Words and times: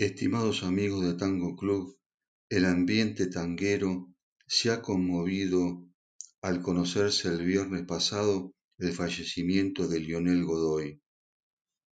Estimados 0.00 0.62
amigos 0.62 1.04
de 1.04 1.14
Tango 1.14 1.56
Club, 1.56 1.98
el 2.48 2.66
ambiente 2.66 3.26
tanguero 3.26 4.14
se 4.46 4.70
ha 4.70 4.80
conmovido 4.80 5.88
al 6.40 6.62
conocerse 6.62 7.26
el 7.26 7.44
viernes 7.44 7.82
pasado 7.84 8.54
el 8.78 8.92
fallecimiento 8.92 9.88
de 9.88 9.98
Lionel 9.98 10.44
Godoy, 10.44 11.02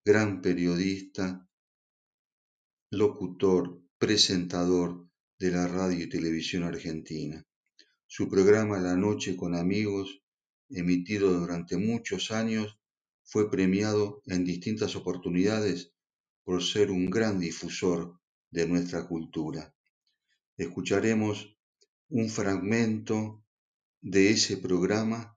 gran 0.05 0.41
periodista, 0.41 1.49
locutor, 2.93 3.83
presentador 3.99 5.09
de 5.41 5.51
la 5.51 5.67
radio 5.67 6.05
y 6.05 6.09
televisión 6.09 6.63
argentina. 6.63 7.45
Su 8.07 8.29
programa 8.29 8.79
La 8.79 8.95
Noche 8.95 9.37
con 9.37 9.57
Amigos, 9.57 10.23
emitido 10.71 11.41
durante 11.41 11.77
muchos 11.77 12.31
años, 12.31 12.79
fue 13.25 13.51
premiado 13.51 14.23
en 14.27 14.45
distintas 14.45 14.95
oportunidades 14.95 15.96
por 16.47 16.63
ser 16.63 16.93
un 16.93 17.11
gran 17.11 17.41
difusor 17.41 18.21
de 18.53 18.69
nuestra 18.69 19.09
cultura. 19.09 19.75
Escucharemos 20.57 21.59
un 22.09 22.29
fragmento 22.31 23.45
de 24.01 24.31
ese 24.31 24.57
programa 24.57 25.37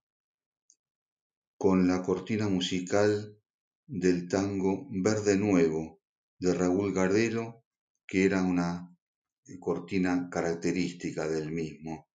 con 1.58 1.88
la 1.88 2.04
cortina 2.04 2.48
musical 2.48 3.36
del 3.88 4.28
tango 4.28 4.86
Verde 4.92 5.36
Nuevo 5.36 6.00
de 6.38 6.54
Raúl 6.54 6.94
Gardero, 6.94 7.66
que 8.06 8.26
era 8.26 8.44
una 8.44 8.96
cortina 9.60 10.30
característica 10.30 11.28
del 11.28 11.52
mismo. 11.52 12.09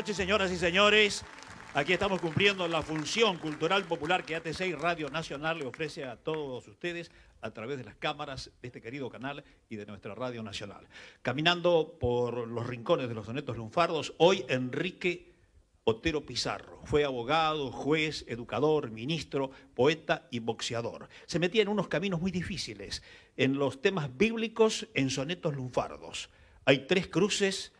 Noches, 0.00 0.16
señoras 0.16 0.50
y 0.50 0.56
señores. 0.56 1.26
Aquí 1.74 1.92
estamos 1.92 2.22
cumpliendo 2.22 2.66
la 2.66 2.80
función 2.80 3.36
cultural 3.36 3.84
popular 3.84 4.24
que 4.24 4.34
AT6 4.34 4.78
Radio 4.78 5.10
Nacional 5.10 5.58
le 5.58 5.66
ofrece 5.66 6.06
a 6.06 6.16
todos 6.16 6.66
ustedes 6.68 7.10
a 7.42 7.50
través 7.50 7.76
de 7.76 7.84
las 7.84 7.96
cámaras 7.96 8.50
de 8.62 8.68
este 8.68 8.80
querido 8.80 9.10
canal 9.10 9.44
y 9.68 9.76
de 9.76 9.84
nuestra 9.84 10.14
Radio 10.14 10.42
Nacional. 10.42 10.88
Caminando 11.20 11.98
por 12.00 12.48
los 12.48 12.66
rincones 12.66 13.10
de 13.10 13.14
los 13.14 13.26
sonetos 13.26 13.58
lunfardos, 13.58 14.14
hoy 14.16 14.46
Enrique 14.48 15.34
Otero 15.84 16.24
Pizarro. 16.24 16.80
Fue 16.84 17.04
abogado, 17.04 17.70
juez, 17.70 18.24
educador, 18.26 18.90
ministro, 18.90 19.50
poeta 19.74 20.28
y 20.30 20.38
boxeador. 20.38 21.10
Se 21.26 21.38
metía 21.38 21.60
en 21.60 21.68
unos 21.68 21.88
caminos 21.88 22.22
muy 22.22 22.30
difíciles, 22.30 23.02
en 23.36 23.58
los 23.58 23.82
temas 23.82 24.16
bíblicos, 24.16 24.88
en 24.94 25.10
sonetos 25.10 25.54
lunfardos. 25.54 26.30
Hay 26.64 26.86
tres 26.86 27.06
cruces 27.06 27.74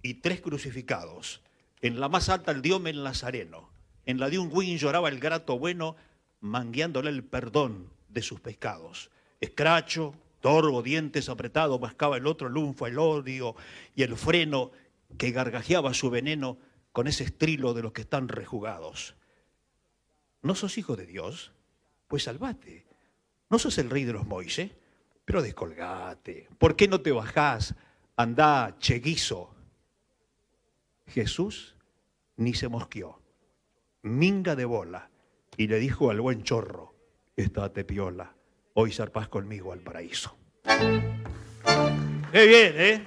y 0.00 0.14
tres 0.14 0.40
crucificados. 0.40 1.42
En 1.82 1.98
la 1.98 2.08
más 2.08 2.28
alta 2.28 2.52
el 2.52 2.62
diomen 2.62 3.02
Nazareno. 3.02 3.70
En 4.04 4.18
la 4.18 4.28
de 4.28 4.38
un 4.38 4.50
Win 4.52 4.78
lloraba 4.78 5.08
el 5.08 5.18
grato 5.18 5.58
bueno, 5.58 5.96
mangueándole 6.40 7.10
el 7.10 7.24
perdón 7.24 7.90
de 8.08 8.22
sus 8.22 8.40
pecados. 8.40 9.10
Escracho, 9.40 10.14
torvo, 10.40 10.82
dientes 10.82 11.28
apretados, 11.28 11.80
mascaba 11.80 12.16
el 12.16 12.26
otro 12.26 12.48
lunfa, 12.48 12.88
el 12.88 12.98
odio 12.98 13.54
y 13.94 14.02
el 14.02 14.16
freno 14.16 14.72
que 15.16 15.30
gargajeaba 15.30 15.94
su 15.94 16.10
veneno 16.10 16.58
con 16.92 17.06
ese 17.06 17.24
estrilo 17.24 17.72
de 17.72 17.82
los 17.82 17.92
que 17.92 18.02
están 18.02 18.28
rejugados. 18.28 19.14
¿No 20.42 20.54
sos 20.54 20.76
hijo 20.78 20.96
de 20.96 21.06
Dios? 21.06 21.52
Pues 22.08 22.24
salvate. 22.24 22.86
¿No 23.48 23.58
sos 23.58 23.78
el 23.78 23.90
rey 23.90 24.04
de 24.04 24.12
los 24.12 24.26
Moises? 24.26 24.70
Pero 25.24 25.42
descolgate. 25.42 26.48
¿Por 26.58 26.76
qué 26.76 26.88
no 26.88 27.00
te 27.00 27.12
bajás? 27.12 27.74
Andá, 28.16 28.76
cheguizo, 28.78 29.54
Jesús 31.10 31.76
ni 32.36 32.54
se 32.54 32.68
mosqueó, 32.68 33.20
minga 34.02 34.56
de 34.56 34.64
bola, 34.64 35.10
y 35.56 35.66
le 35.66 35.78
dijo 35.78 36.10
al 36.10 36.20
buen 36.20 36.42
chorro, 36.42 36.94
estate 37.36 37.84
piola, 37.84 38.34
hoy 38.74 38.92
zarpás 38.92 39.28
conmigo 39.28 39.72
al 39.72 39.80
paraíso. 39.80 40.36
Qué 42.32 42.46
bien, 42.46 42.74
¿eh? 42.76 43.04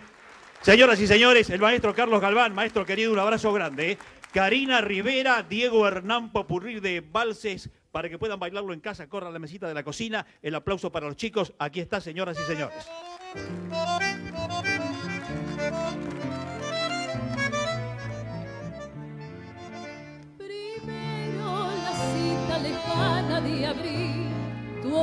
Señoras 0.62 1.00
y 1.00 1.08
señores, 1.08 1.50
el 1.50 1.60
maestro 1.60 1.94
Carlos 1.94 2.22
Galván, 2.22 2.54
maestro 2.54 2.86
querido, 2.86 3.12
un 3.12 3.20
abrazo 3.20 3.52
grande. 3.52 3.92
¿eh? 3.92 3.98
Karina 4.34 4.82
Rivera, 4.82 5.44
Diego 5.44 5.88
Hernán 5.88 6.32
Popurrir 6.32 6.82
de 6.82 7.02
Valses, 7.02 7.70
para 7.92 8.10
que 8.10 8.18
puedan 8.18 8.40
bailarlo 8.40 8.74
en 8.74 8.80
casa, 8.80 9.08
corra 9.08 9.28
a 9.28 9.32
la 9.32 9.40
mesita 9.40 9.68
de 9.68 9.74
la 9.74 9.84
cocina. 9.84 10.26
El 10.42 10.56
aplauso 10.56 10.92
para 10.92 11.08
los 11.08 11.16
chicos. 11.16 11.54
Aquí 11.60 11.80
está, 11.80 12.02
señoras 12.02 12.38
y 12.40 12.44
señores. 12.44 12.90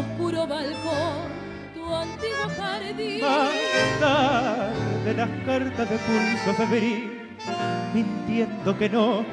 Oscuro 0.01 0.47
balcón, 0.47 1.29
tu 1.75 1.95
antiguo 1.95 2.47
jardín. 2.57 3.21
Mandar 3.21 4.73
de 5.05 5.15
las 5.15 5.31
cartas 5.45 5.91
de 5.91 5.99
pulso 5.99 6.55
febril, 6.55 7.29
mintiendo 7.95 8.77
que 8.79 8.89
no, 8.89 9.25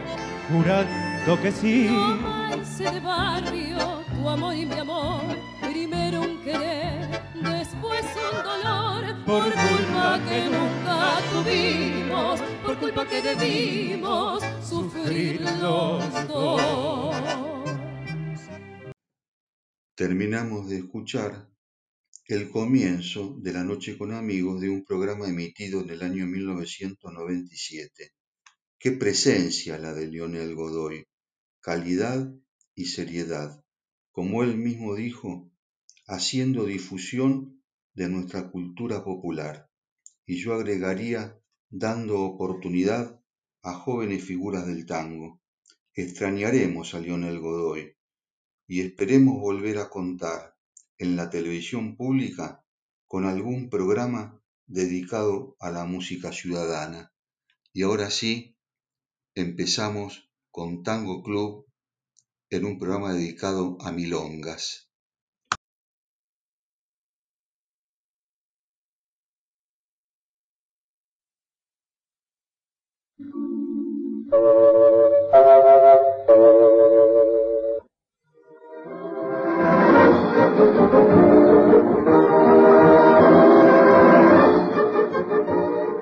jurando 0.51 1.41
que 1.41 1.51
sí. 1.51 1.87
Romance 1.87 2.83
de 2.83 2.99
barrio, 2.99 4.03
tu 4.13 4.29
amor 4.29 4.55
y 4.55 4.65
mi 4.65 4.79
amor, 4.79 5.21
primero 5.61 6.21
un 6.21 6.37
querer, 6.43 7.21
después 7.33 8.05
un 8.29 8.43
dolor, 8.43 9.01
por, 9.25 9.43
culpa 9.43 10.19
que 10.27 10.39
nunca 10.55 10.99
tuvimos, 11.31 12.41
por 12.65 12.77
culpa 12.77 13.05
que 13.05 13.21
debimos 13.21 14.43
sufrir 14.61 15.41
los 15.61 16.27
dos. 16.27 17.46
Terminamos 19.97 20.69
de 20.69 20.77
escuchar 20.77 21.49
el 22.27 22.51
comienzo 22.51 23.35
de 23.41 23.51
La 23.51 23.63
Noche 23.63 23.97
con 23.97 24.11
Amigos 24.11 24.61
de 24.61 24.69
un 24.69 24.85
programa 24.85 25.27
emitido 25.27 25.81
en 25.81 25.89
el 25.89 26.03
año 26.03 26.27
1997. 26.27 28.11
Qué 28.77 28.91
presencia 28.91 29.79
la 29.79 29.95
de 29.95 30.05
Lionel 30.05 30.53
Godoy, 30.53 31.03
calidad 31.59 32.31
y 32.75 32.85
seriedad, 32.85 33.65
como 34.11 34.43
él 34.43 34.55
mismo 34.55 34.93
dijo, 34.93 35.49
haciendo 36.05 36.65
difusión 36.65 37.63
de 37.95 38.07
nuestra 38.07 38.51
cultura 38.51 39.03
popular. 39.03 39.67
Y 40.27 40.37
yo 40.37 40.53
agregaría 40.53 41.41
dando 41.71 42.21
oportunidad 42.21 43.19
a 43.63 43.73
jóvenes 43.73 44.23
figuras 44.23 44.67
del 44.67 44.85
tango. 44.85 45.41
Extrañaremos 45.95 46.93
a 46.93 46.99
Lionel 46.99 47.39
Godoy, 47.39 47.96
y 48.67 48.81
esperemos 48.81 49.39
volver 49.39 49.77
a 49.77 49.89
contar 49.89 50.57
en 50.97 51.15
la 51.15 51.29
televisión 51.29 51.95
pública 51.95 52.65
con 53.07 53.25
algún 53.25 53.69
programa 53.69 54.41
dedicado 54.65 55.55
a 55.59 55.71
la 55.71 55.85
música 55.85 56.33
ciudadana. 56.33 57.13
Y 57.71 57.83
ahora 57.83 58.09
sí, 58.09 58.57
empezamos 59.35 60.29
con 60.51 60.83
Tango 60.83 61.23
Club 61.23 61.67
en 62.49 62.65
un 62.65 62.77
programa 62.77 63.13
dedicado 63.13 63.77
a 63.79 63.91
milongas. 63.91 64.89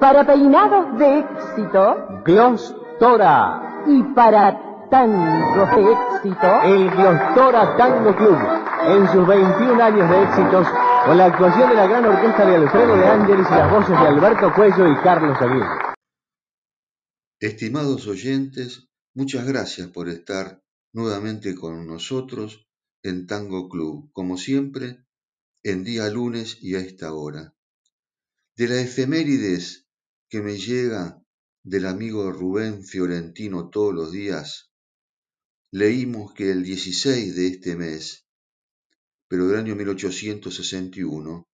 Para 0.06 0.24
peinados 0.24 1.00
de 1.00 1.18
éxito. 1.18 2.22
Glostora. 2.24 3.84
Y 3.88 4.04
para 4.13 4.88
tango 4.92 5.66
de 5.66 5.94
éxito. 5.94 6.62
El 6.63 6.92
Glostora 6.92 7.75
Tango 7.75 8.16
Club. 8.16 8.38
En 8.86 9.07
sus 9.12 9.25
21 9.25 9.84
años 9.84 10.07
de 10.07 10.22
éxitos, 10.22 10.68
con 11.07 11.18
la 11.18 11.25
actuación 11.25 11.69
de 11.69 11.75
la 11.75 11.88
gran 11.88 12.06
orquesta 12.06 12.46
de 12.46 12.56
Alfredo 12.56 12.96
de 12.96 13.07
Ángeles 13.07 13.48
y 13.50 13.54
las 13.56 13.72
voces 13.72 14.00
de 14.00 14.07
Alberto 14.07 14.54
Cuello 14.54 14.92
y 14.92 14.96
Carlos 14.98 15.42
Aguirre. 15.42 15.96
Estimados 17.40 18.06
oyentes, 18.06 18.88
muchas 19.16 19.48
gracias 19.48 19.88
por 19.88 20.07
estar 20.07 20.62
nuevamente 20.94 21.56
con 21.56 21.88
nosotros 21.88 22.69
en 23.02 23.25
Tango 23.25 23.69
Club, 23.69 24.12
como 24.13 24.38
siempre, 24.38 25.04
en 25.63 25.84
día 25.84 26.07
lunes 26.12 26.60
y 26.62 26.75
a 26.75 26.80
esta 26.80 27.12
hora. 27.12 27.56
De 28.56 28.68
la 28.68 28.80
efemérides 28.80 29.85
que 30.30 30.42
me 30.42 30.57
llega 30.57 31.22
del 31.63 31.86
amigo 31.86 32.31
Rubén 32.31 32.83
Fiorentino 32.83 33.69
todos 33.69 33.94
los 33.94 34.12
días, 34.12 34.72
leímos 35.72 36.33
que 36.33 36.51
el 36.51 36.63
16 36.63 37.36
de 37.36 37.48
este 37.48 37.75
mes, 37.75 38.25
pero 39.27 39.48
del 39.48 39.57
año 39.57 39.75
1861, 39.75 41.48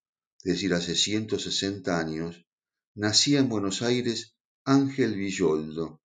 es 0.44 0.54
decir, 0.54 0.74
hace 0.74 0.96
160 0.96 2.00
años, 2.00 2.46
nacía 2.96 3.40
en 3.40 3.50
Buenos 3.50 3.82
Aires 3.82 4.36
Ángel 4.66 5.16
Villoldo, 5.16 6.02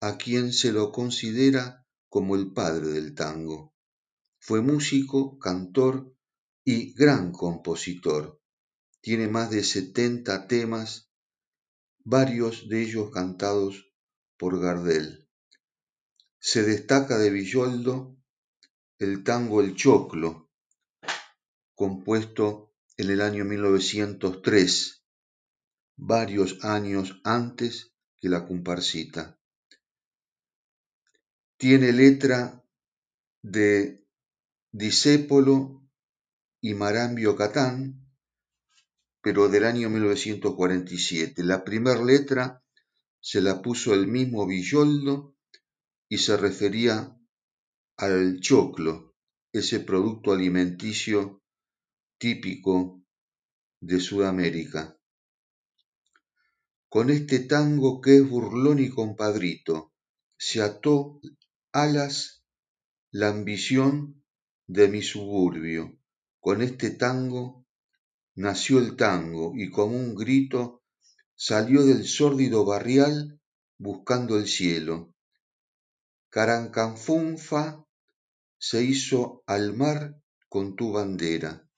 a 0.00 0.16
quien 0.16 0.52
se 0.52 0.72
lo 0.72 0.90
considera 0.92 1.86
como 2.08 2.36
el 2.36 2.52
padre 2.52 2.88
del 2.88 3.14
tango. 3.14 3.72
Fue 4.40 4.60
músico, 4.60 5.38
cantor 5.38 6.14
y 6.64 6.92
gran 6.94 7.32
compositor. 7.32 8.40
Tiene 9.00 9.28
más 9.28 9.50
de 9.50 9.62
70 9.62 10.48
temas 10.48 11.11
varios 12.04 12.68
de 12.68 12.82
ellos 12.82 13.10
cantados 13.10 13.92
por 14.36 14.60
Gardel. 14.60 15.28
Se 16.38 16.62
destaca 16.62 17.18
de 17.18 17.30
Villoldo 17.30 18.16
el 18.98 19.24
tango 19.24 19.60
El 19.60 19.74
Choclo, 19.74 20.50
compuesto 21.74 22.72
en 22.96 23.10
el 23.10 23.20
año 23.20 23.44
1903, 23.44 25.04
varios 25.96 26.64
años 26.64 27.20
antes 27.24 27.92
que 28.16 28.28
la 28.28 28.46
comparsita. 28.46 29.38
Tiene 31.56 31.92
letra 31.92 32.64
de 33.42 34.04
Disépolo 34.72 35.88
y 36.60 36.74
Marambio 36.74 37.36
Catán, 37.36 38.01
pero 39.22 39.48
del 39.48 39.64
año 39.64 39.88
1947. 39.88 41.44
La 41.44 41.64
primera 41.64 42.04
letra 42.04 42.62
se 43.20 43.40
la 43.40 43.62
puso 43.62 43.94
el 43.94 44.08
mismo 44.08 44.46
Villoldo 44.46 45.36
y 46.08 46.18
se 46.18 46.36
refería 46.36 47.16
al 47.96 48.40
choclo, 48.40 49.14
ese 49.52 49.80
producto 49.80 50.32
alimenticio 50.32 51.42
típico 52.18 53.02
de 53.80 54.00
Sudamérica. 54.00 54.98
Con 56.88 57.10
este 57.10 57.38
tango 57.38 58.00
que 58.00 58.16
es 58.16 58.28
burlón 58.28 58.80
y 58.80 58.90
compadrito, 58.90 59.94
se 60.36 60.60
ató 60.60 61.20
alas 61.72 62.44
la 63.12 63.28
ambición 63.28 64.24
de 64.66 64.88
mi 64.88 65.02
suburbio. 65.02 65.96
Con 66.40 66.60
este 66.60 66.90
tango 66.90 67.61
nació 68.34 68.78
el 68.78 68.96
tango 68.96 69.52
y 69.54 69.70
como 69.70 69.96
un 69.96 70.14
grito 70.14 70.82
salió 71.34 71.84
del 71.84 72.06
sórdido 72.06 72.64
barrial 72.64 73.40
buscando 73.78 74.38
el 74.38 74.46
cielo. 74.46 75.14
Carancanfunfa 76.30 77.84
se 78.58 78.82
hizo 78.82 79.42
al 79.46 79.74
mar 79.74 80.16
con 80.48 80.76
tu 80.76 80.92
bandera. 80.92 81.68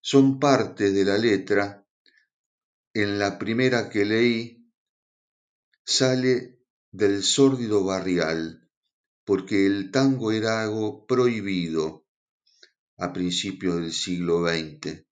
Son 0.00 0.40
parte 0.40 0.90
de 0.90 1.04
la 1.04 1.18
letra. 1.18 1.86
En 2.94 3.18
la 3.18 3.38
primera 3.38 3.90
que 3.90 4.04
leí 4.04 4.72
sale 5.84 6.58
del 6.90 7.22
sórdido 7.22 7.84
barrial, 7.84 8.68
porque 9.24 9.66
el 9.66 9.90
tango 9.90 10.32
era 10.32 10.62
algo 10.62 11.06
prohibido 11.06 12.06
a 12.96 13.12
principios 13.12 13.76
del 13.76 13.92
siglo 13.92 14.48
XX 14.48 15.07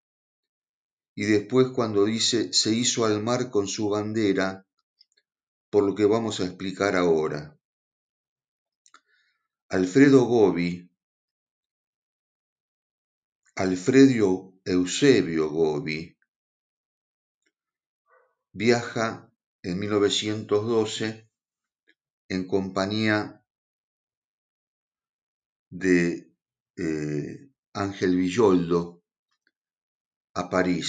y 1.18 1.24
después 1.24 1.68
cuando 1.68 2.04
dice 2.04 2.52
se 2.52 2.72
hizo 2.72 3.06
al 3.06 3.22
mar 3.22 3.50
con 3.50 3.66
su 3.66 3.88
bandera, 3.88 4.66
por 5.70 5.82
lo 5.82 5.94
que 5.94 6.04
vamos 6.04 6.40
a 6.40 6.44
explicar 6.44 6.94
ahora. 6.94 7.58
Alfredo 9.70 10.26
Gobi, 10.26 10.90
Alfredo 13.54 14.52
Eusebio 14.64 15.48
Gobi, 15.48 16.18
viaja 18.52 19.32
en 19.62 19.78
1912 19.78 21.30
en 22.28 22.46
compañía 22.46 23.42
de 25.70 26.30
eh, 26.76 27.50
Ángel 27.72 28.16
Villoldo, 28.16 28.95
a 30.36 30.50
París. 30.50 30.88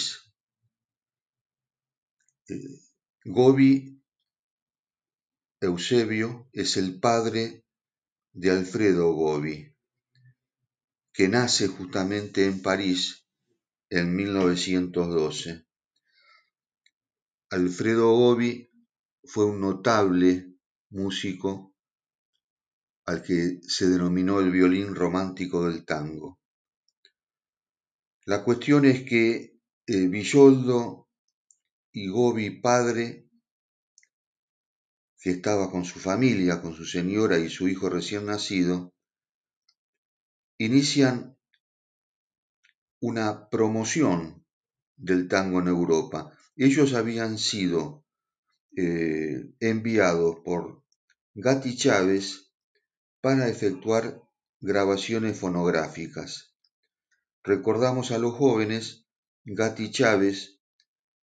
Eh, 2.49 2.81
Gobi 3.23 4.03
Eusebio 5.61 6.49
es 6.51 6.75
el 6.75 6.99
padre 6.99 7.65
de 8.33 8.51
Alfredo 8.51 9.13
Gobi, 9.13 9.73
que 11.13 11.29
nace 11.29 11.69
justamente 11.69 12.45
en 12.45 12.61
París 12.61 13.25
en 13.89 14.13
1912. 14.13 15.65
Alfredo 17.49 18.11
Gobi 18.11 18.69
fue 19.23 19.45
un 19.45 19.61
notable 19.61 20.57
músico 20.89 21.73
al 23.05 23.23
que 23.23 23.61
se 23.61 23.87
denominó 23.87 24.41
el 24.41 24.51
violín 24.51 24.93
romántico 24.93 25.65
del 25.65 25.85
tango. 25.85 26.37
La 28.27 28.43
cuestión 28.43 28.83
es 28.83 29.03
que 29.03 29.57
eh, 29.85 30.07
Villoldo 30.09 31.07
y 31.93 32.09
Gobi 32.09 32.59
padre, 32.59 33.29
que 35.21 35.29
estaba 35.29 35.71
con 35.71 35.85
su 35.85 35.97
familia, 35.99 36.61
con 36.61 36.75
su 36.75 36.83
señora 36.83 37.39
y 37.39 37.49
su 37.49 37.69
hijo 37.69 37.89
recién 37.89 38.25
nacido, 38.25 38.93
inician 40.57 41.37
una 42.99 43.47
promoción 43.49 44.45
del 44.97 45.29
tango 45.29 45.61
en 45.61 45.69
Europa. 45.69 46.37
Ellos 46.57 46.95
habían 46.95 47.37
sido 47.37 48.05
eh, 48.75 49.53
enviados 49.61 50.41
por 50.43 50.83
Gatti 51.33 51.77
Chávez 51.77 52.51
para 53.21 53.47
efectuar 53.47 54.21
grabaciones 54.59 55.39
fonográficas. 55.39 56.56
Recordamos 57.47 58.11
a 58.11 58.17
los 58.17 58.33
jóvenes, 58.33 59.07
Gatti 59.45 59.89
Chávez 59.89 60.59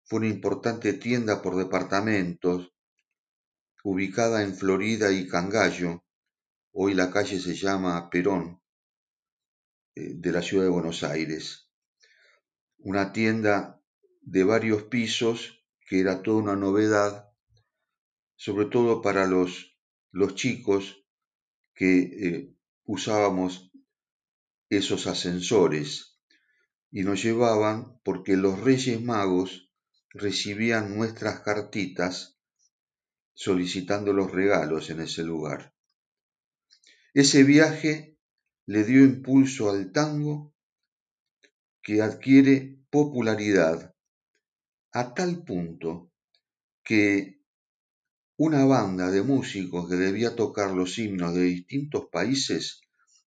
fue 0.03 0.19
una 0.19 0.27
importante 0.27 0.93
tienda 0.93 1.41
por 1.41 1.55
departamentos 1.55 2.75
ubicada 3.83 4.43
en 4.43 4.53
Florida 4.53 5.11
y 5.11 5.27
Cangallo, 5.27 6.05
hoy 6.73 6.93
la 6.93 7.09
calle 7.09 7.39
se 7.39 7.55
llama 7.55 8.11
Perón, 8.11 8.61
eh, 9.95 10.13
de 10.13 10.31
la 10.31 10.43
ciudad 10.43 10.65
de 10.65 10.69
Buenos 10.69 11.01
Aires. 11.01 11.71
Una 12.77 13.13
tienda 13.13 13.81
de 14.21 14.43
varios 14.43 14.83
pisos 14.83 15.65
que 15.87 16.01
era 16.01 16.21
toda 16.21 16.37
una 16.37 16.55
novedad, 16.55 17.31
sobre 18.35 18.67
todo 18.67 19.01
para 19.01 19.25
los, 19.25 19.75
los 20.11 20.35
chicos 20.35 21.03
que 21.73 21.97
eh, 21.97 22.55
usábamos 22.83 23.71
esos 24.69 25.07
ascensores 25.07 26.10
y 26.91 27.03
nos 27.03 27.23
llevaban 27.23 27.99
porque 28.03 28.35
los 28.35 28.59
Reyes 28.59 29.01
Magos 29.01 29.71
recibían 30.09 30.95
nuestras 30.95 31.39
cartitas 31.39 32.37
solicitando 33.33 34.11
los 34.13 34.31
regalos 34.31 34.89
en 34.89 35.01
ese 35.01 35.23
lugar. 35.23 35.73
Ese 37.13 37.43
viaje 37.43 38.17
le 38.65 38.83
dio 38.83 39.03
impulso 39.03 39.69
al 39.69 39.91
tango 39.91 40.53
que 41.81 42.01
adquiere 42.01 42.79
popularidad 42.89 43.95
a 44.91 45.13
tal 45.13 45.43
punto 45.43 46.11
que 46.83 47.41
una 48.37 48.65
banda 48.65 49.09
de 49.11 49.21
músicos 49.21 49.89
que 49.89 49.95
debía 49.95 50.35
tocar 50.35 50.71
los 50.71 50.97
himnos 50.97 51.33
de 51.35 51.43
distintos 51.43 52.07
países, 52.11 52.81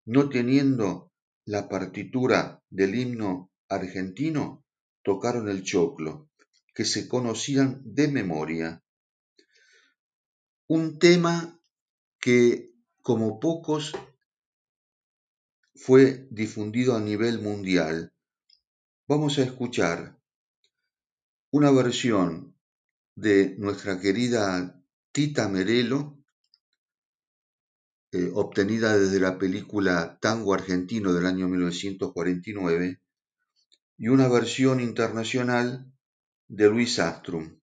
no 0.05 0.29
teniendo 0.29 1.11
la 1.45 1.67
partitura 1.67 2.63
del 2.69 2.95
himno 2.95 3.51
argentino, 3.69 4.65
tocaron 5.03 5.49
el 5.49 5.63
choclo, 5.63 6.29
que 6.73 6.85
se 6.85 7.07
conocían 7.07 7.81
de 7.85 8.07
memoria. 8.07 8.83
Un 10.67 10.99
tema 10.99 11.59
que, 12.19 12.73
como 13.01 13.39
pocos, 13.39 13.93
fue 15.75 16.27
difundido 16.31 16.95
a 16.95 17.01
nivel 17.01 17.39
mundial. 17.39 18.13
Vamos 19.07 19.37
a 19.37 19.43
escuchar 19.43 20.19
una 21.51 21.71
versión 21.71 22.57
de 23.15 23.55
nuestra 23.57 23.99
querida 23.99 24.81
Tita 25.11 25.47
Merelo, 25.47 26.17
eh, 28.11 28.31
obtenida 28.33 28.97
desde 28.97 29.19
la 29.19 29.37
película 29.37 30.17
Tango 30.21 30.53
Argentino 30.53 31.13
del 31.13 31.25
año 31.25 31.47
1949, 31.47 33.01
y 33.97 34.09
una 34.09 34.27
versión 34.27 34.79
internacional 34.79 35.91
de 36.47 36.69
Luis 36.69 36.99
Astrum. 36.99 37.59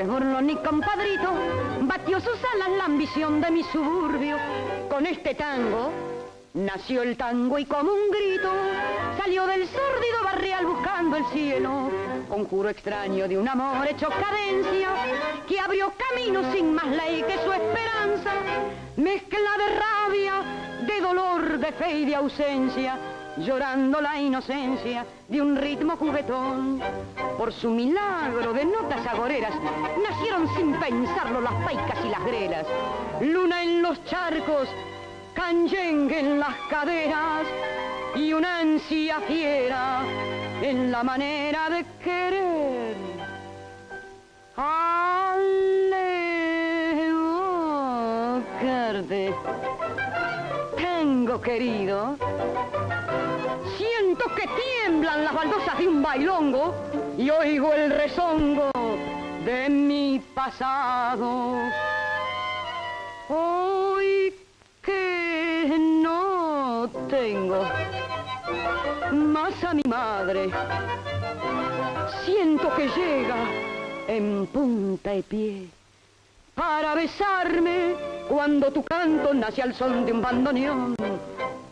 Que 0.00 0.42
ni 0.42 0.56
compadrito 0.56 1.30
batió 1.82 2.20
sus 2.20 2.38
alas 2.54 2.70
la 2.78 2.84
ambición 2.86 3.40
de 3.40 3.50
mi 3.50 3.62
suburbio. 3.64 4.38
Con 4.88 5.04
este 5.04 5.34
tango 5.34 5.90
nació 6.54 7.02
el 7.02 7.18
tango 7.18 7.58
y 7.58 7.66
como 7.66 7.92
un 7.92 8.10
grito 8.10 8.50
salió 9.18 9.46
del 9.46 9.66
sórdido 9.66 10.24
barrial 10.24 10.64
buscando 10.64 11.18
el 11.18 11.26
cielo. 11.26 11.90
Conjuro 12.30 12.70
extraño 12.70 13.28
de 13.28 13.36
un 13.36 13.46
amor 13.46 13.86
hecho 13.88 14.08
cadencia 14.08 14.88
que 15.46 15.60
abrió 15.60 15.92
camino 16.08 16.50
sin 16.50 16.74
más 16.74 16.86
ley 16.86 17.22
que 17.22 17.34
su 17.44 17.52
esperanza. 17.52 18.32
Mezcla 18.96 19.50
de 19.58 19.80
rabia, 19.80 20.34
de 20.86 21.00
dolor, 21.02 21.58
de 21.58 21.72
fe 21.72 21.98
y 21.98 22.04
de 22.06 22.14
ausencia 22.14 22.98
llorando 23.40 24.00
la 24.00 24.20
inocencia 24.20 25.04
de 25.28 25.40
un 25.40 25.56
ritmo 25.56 25.96
juguetón. 25.96 26.80
Por 27.38 27.52
su 27.52 27.70
milagro 27.70 28.52
de 28.52 28.64
notas 28.64 29.06
agoreras, 29.06 29.52
nacieron 30.02 30.48
sin 30.56 30.74
pensarlo 30.74 31.40
las 31.40 31.54
paicas 31.64 31.98
y 32.04 32.08
las 32.08 32.24
grelas. 32.24 32.66
Luna 33.20 33.62
en 33.62 33.82
los 33.82 34.04
charcos, 34.04 34.68
canyengue 35.34 36.20
en 36.20 36.38
las 36.38 36.54
caderas 36.68 37.46
y 38.14 38.32
una 38.32 38.58
ansia 38.58 39.20
fiera 39.20 40.02
en 40.62 40.90
la 40.90 41.02
manera 41.02 41.70
de 41.70 41.84
querer. 42.02 42.60
Carde, 48.60 49.32
tengo 50.76 51.40
querido 51.40 52.18
Siento 53.76 54.24
que 54.34 54.46
tiemblan 54.46 55.24
las 55.24 55.34
baldosas 55.34 55.78
de 55.78 55.88
un 55.88 56.02
bailongo 56.02 56.74
y 57.18 57.30
oigo 57.30 57.72
el 57.72 57.90
rezongo 57.90 58.70
de 59.44 59.68
mi 59.68 60.22
pasado. 60.34 61.58
Hoy 63.28 64.34
que 64.82 65.76
no 65.78 66.88
tengo 67.08 67.64
más 69.12 69.64
a 69.64 69.74
mi 69.74 69.82
madre, 69.88 70.50
siento 72.24 72.74
que 72.74 72.88
llega 72.88 73.36
en 74.08 74.46
punta 74.46 75.10
de 75.10 75.22
pie 75.22 75.68
para 76.54 76.94
besarme 76.94 77.94
cuando 78.28 78.72
tu 78.72 78.82
canto 78.84 79.32
nace 79.32 79.62
al 79.62 79.74
son 79.74 80.04
de 80.04 80.12
un 80.12 80.20
bandoneón. 80.20 80.96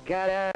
Cara 0.06 0.50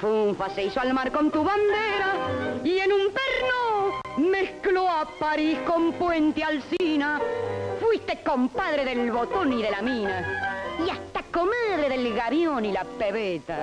funfa 0.00 0.50
se 0.50 0.64
hizo 0.64 0.80
al 0.80 0.92
mar 0.92 1.10
con 1.12 1.30
tu 1.30 1.44
bandera 1.44 2.60
y 2.64 2.78
en 2.78 2.92
un 2.92 3.12
perno 3.12 4.30
mezcló 4.30 4.88
a 4.88 5.06
París 5.18 5.58
con 5.66 5.92
Puente 5.92 6.42
Alcina. 6.42 7.20
Fuiste 7.80 8.20
compadre 8.22 8.84
del 8.84 9.10
botón 9.10 9.52
y 9.52 9.62
de 9.62 9.70
la 9.70 9.82
mina 9.82 10.76
y 10.84 10.90
hasta 10.90 11.22
comadre 11.32 11.88
del 11.88 12.14
gavión 12.14 12.64
y 12.64 12.72
la 12.72 12.84
pebeta. 12.84 13.56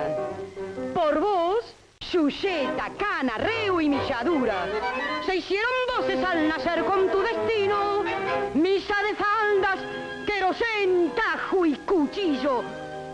Por 0.94 1.20
vos, 1.20 1.74
Chucheta, 2.00 2.90
Cana, 2.96 3.36
Reu 3.38 3.80
y 3.80 3.88
Milladura 3.88 4.66
se 5.24 5.36
hicieron 5.36 5.72
voces 5.96 6.24
al 6.24 6.48
nacer 6.48 6.84
con 6.84 7.10
tu 7.10 7.20
destino. 7.20 8.02
Misa 8.54 8.96
de 9.02 9.14
faldas, 9.14 9.78
querosén, 10.26 11.12
tajo 11.14 11.66
y 11.66 11.74
cuchillo 11.76 12.62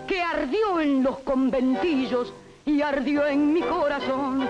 que 0.07 0.21
ardió 0.21 0.81
en 0.81 1.03
los 1.03 1.19
conventillos 1.21 2.33
y 2.65 2.83
ardió 2.83 3.27
en 3.27 3.53
mi 3.53 3.61
corazón. 3.63 4.49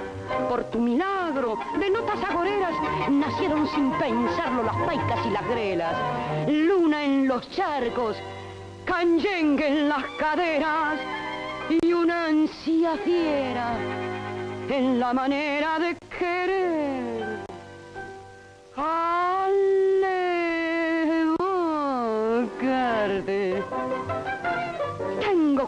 Por 0.49 0.65
tu 0.65 0.79
milagro 0.79 1.59
de 1.79 1.91
notas 1.91 2.23
agoreras 2.29 2.75
nacieron 3.11 3.69
sin 3.69 3.93
pensarlo 3.93 4.63
las 4.63 4.77
paicas 4.77 5.27
y 5.27 5.31
las 5.31 5.47
grelas. 5.49 5.97
Luna 6.49 7.05
en 7.05 7.29
los 7.29 7.49
charcos, 7.51 8.17
canyengue 8.85 9.67
en 9.67 9.89
las 9.89 10.05
caderas 10.19 10.99
y 11.69 11.93
una 11.93 12.27
ansia 12.27 12.97
fiera 12.99 13.77
en 14.69 14.99
la 14.99 15.13
manera 15.13 15.79
de 15.79 15.97
querer. 16.19 17.41
Alevocarte. 18.77 19.72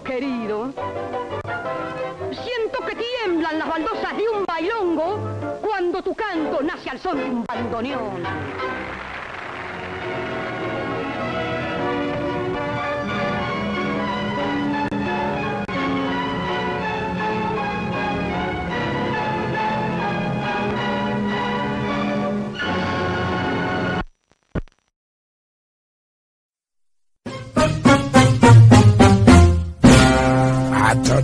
Querido 0.03 0.73
Siento 2.31 2.79
que 2.87 2.97
tiemblan 2.97 3.59
las 3.59 3.69
baldosas 3.69 4.17
de 4.17 4.29
un 4.29 4.45
bailongo 4.45 5.19
cuando 5.63 6.03
tu 6.03 6.15
canto 6.15 6.63
nace 6.63 6.91
al 6.91 6.99
son 6.99 7.19
de 7.19 7.25
un 7.25 7.45
bandoneón. 7.45 8.23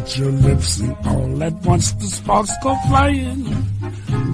Touch 0.00 0.18
your 0.18 0.32
lips 0.32 0.80
and 0.80 0.96
all 1.06 1.42
at 1.42 1.52
once 1.64 1.92
the 1.92 2.06
sparks 2.06 2.52
go 2.62 2.74
flying. 2.88 3.44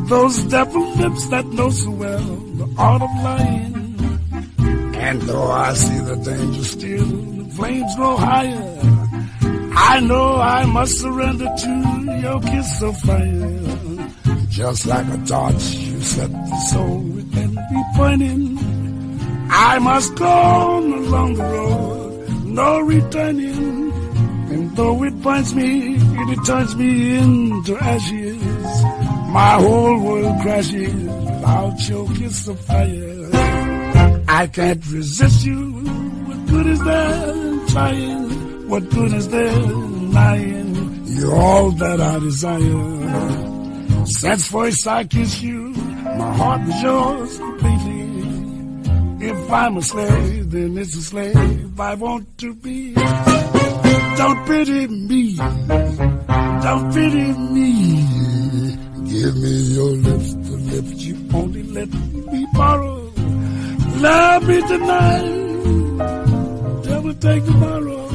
Those 0.08 0.44
devil 0.44 0.84
lips 0.96 1.26
that 1.28 1.46
know 1.46 1.70
so 1.70 1.90
well 1.90 2.28
the 2.60 2.74
art 2.78 3.02
of 3.02 3.10
lying. 3.22 3.74
And 5.06 5.22
though 5.22 5.50
I 5.50 5.72
see 5.74 5.98
the 5.98 6.16
danger 6.16 6.64
still, 6.64 7.06
the 7.06 7.50
flames 7.56 7.96
grow 7.96 8.16
higher. 8.16 8.78
I 9.78 10.00
know 10.00 10.36
I 10.36 10.64
must 10.66 10.98
surrender 11.00 11.48
to 11.62 11.72
your 12.22 12.40
kiss 12.40 12.82
of 12.82 12.96
fire. 12.98 14.08
Just 14.48 14.86
like 14.86 15.06
a 15.06 15.18
torch, 15.26 15.64
you 15.74 16.00
set 16.00 16.30
the 16.30 16.60
soul 16.70 16.98
within 16.98 17.54
me 17.54 17.80
burning. 17.96 18.58
I 19.50 19.78
must 19.78 20.14
go 20.16 20.26
on 20.26 20.92
along 20.92 21.34
the 21.34 21.44
road, 21.44 22.44
no 22.44 22.80
returning. 22.80 23.85
And 24.52 24.76
though 24.76 25.02
it 25.04 25.22
binds 25.22 25.54
me, 25.54 25.96
it 25.96 26.46
turns 26.46 26.76
me 26.76 27.18
into 27.18 27.76
ashes. 27.78 28.82
My 29.32 29.54
whole 29.60 30.00
world 30.00 30.40
crashes 30.42 30.94
without 30.94 31.88
your 31.88 32.06
kiss 32.14 32.48
of 32.48 32.60
fire. 32.60 33.30
I 34.28 34.46
can't 34.46 34.84
resist 34.90 35.46
you. 35.46 35.72
What 36.26 36.46
good 36.46 36.66
is 36.66 36.84
there 36.84 37.32
in 37.32 37.66
trying? 37.68 38.68
What 38.68 38.90
good 38.90 39.12
is 39.12 39.28
there 39.28 39.62
in 39.62 40.12
lying? 40.12 41.06
You're 41.06 41.34
all 41.34 41.70
that 41.70 42.00
I 42.00 42.18
desire. 42.18 44.06
Since 44.06 44.48
first 44.48 44.86
I 44.86 45.04
kissed 45.04 45.42
you, 45.42 45.70
my 45.70 46.32
heart 46.36 46.62
was 46.66 46.82
yours 46.82 47.38
completely. 47.38 48.06
If 49.28 49.50
I'm 49.50 49.76
a 49.76 49.82
slave, 49.82 50.50
then 50.50 50.78
it's 50.78 50.94
a 50.94 51.02
slave 51.02 51.80
I 51.80 51.94
want 51.94 52.38
to 52.38 52.54
be. 52.54 52.94
Don't 54.16 54.46
pity 54.46 54.86
me. 54.88 55.36
Don't 55.36 56.94
pity 56.94 57.26
me. 57.54 57.68
Give 59.12 59.34
me 59.36 59.54
your 59.76 59.92
lips, 60.06 60.34
the 60.34 60.56
lips 60.72 60.92
you 61.04 61.16
only 61.34 61.62
let 61.62 61.88
me 62.32 62.46
borrow. 62.52 63.12
Love 64.06 64.48
me 64.48 64.60
tonight, 64.60 65.24
never 66.90 67.12
take 67.14 67.44
tomorrow. 67.44 68.08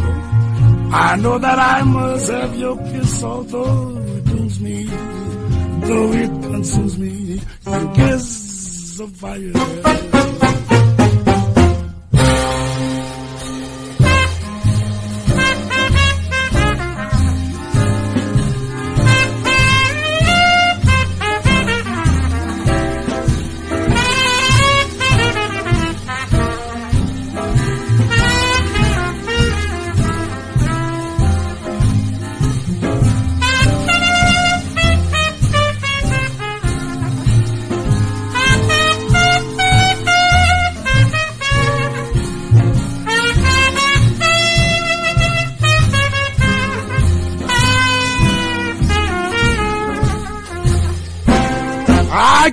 I 0.94 1.16
know 1.16 1.38
that 1.40 1.58
I 1.58 1.82
must 1.84 2.30
have 2.32 2.56
your 2.56 2.78
kiss, 2.78 3.24
although 3.24 3.98
it 3.98 4.26
dooms 4.26 4.60
me, 4.60 4.84
though 5.88 6.12
it 6.12 6.30
consumes 6.44 6.98
me. 7.00 7.42
Your 7.66 7.96
kiss 7.96 9.00
of 9.00 9.12
fire. 9.16 10.31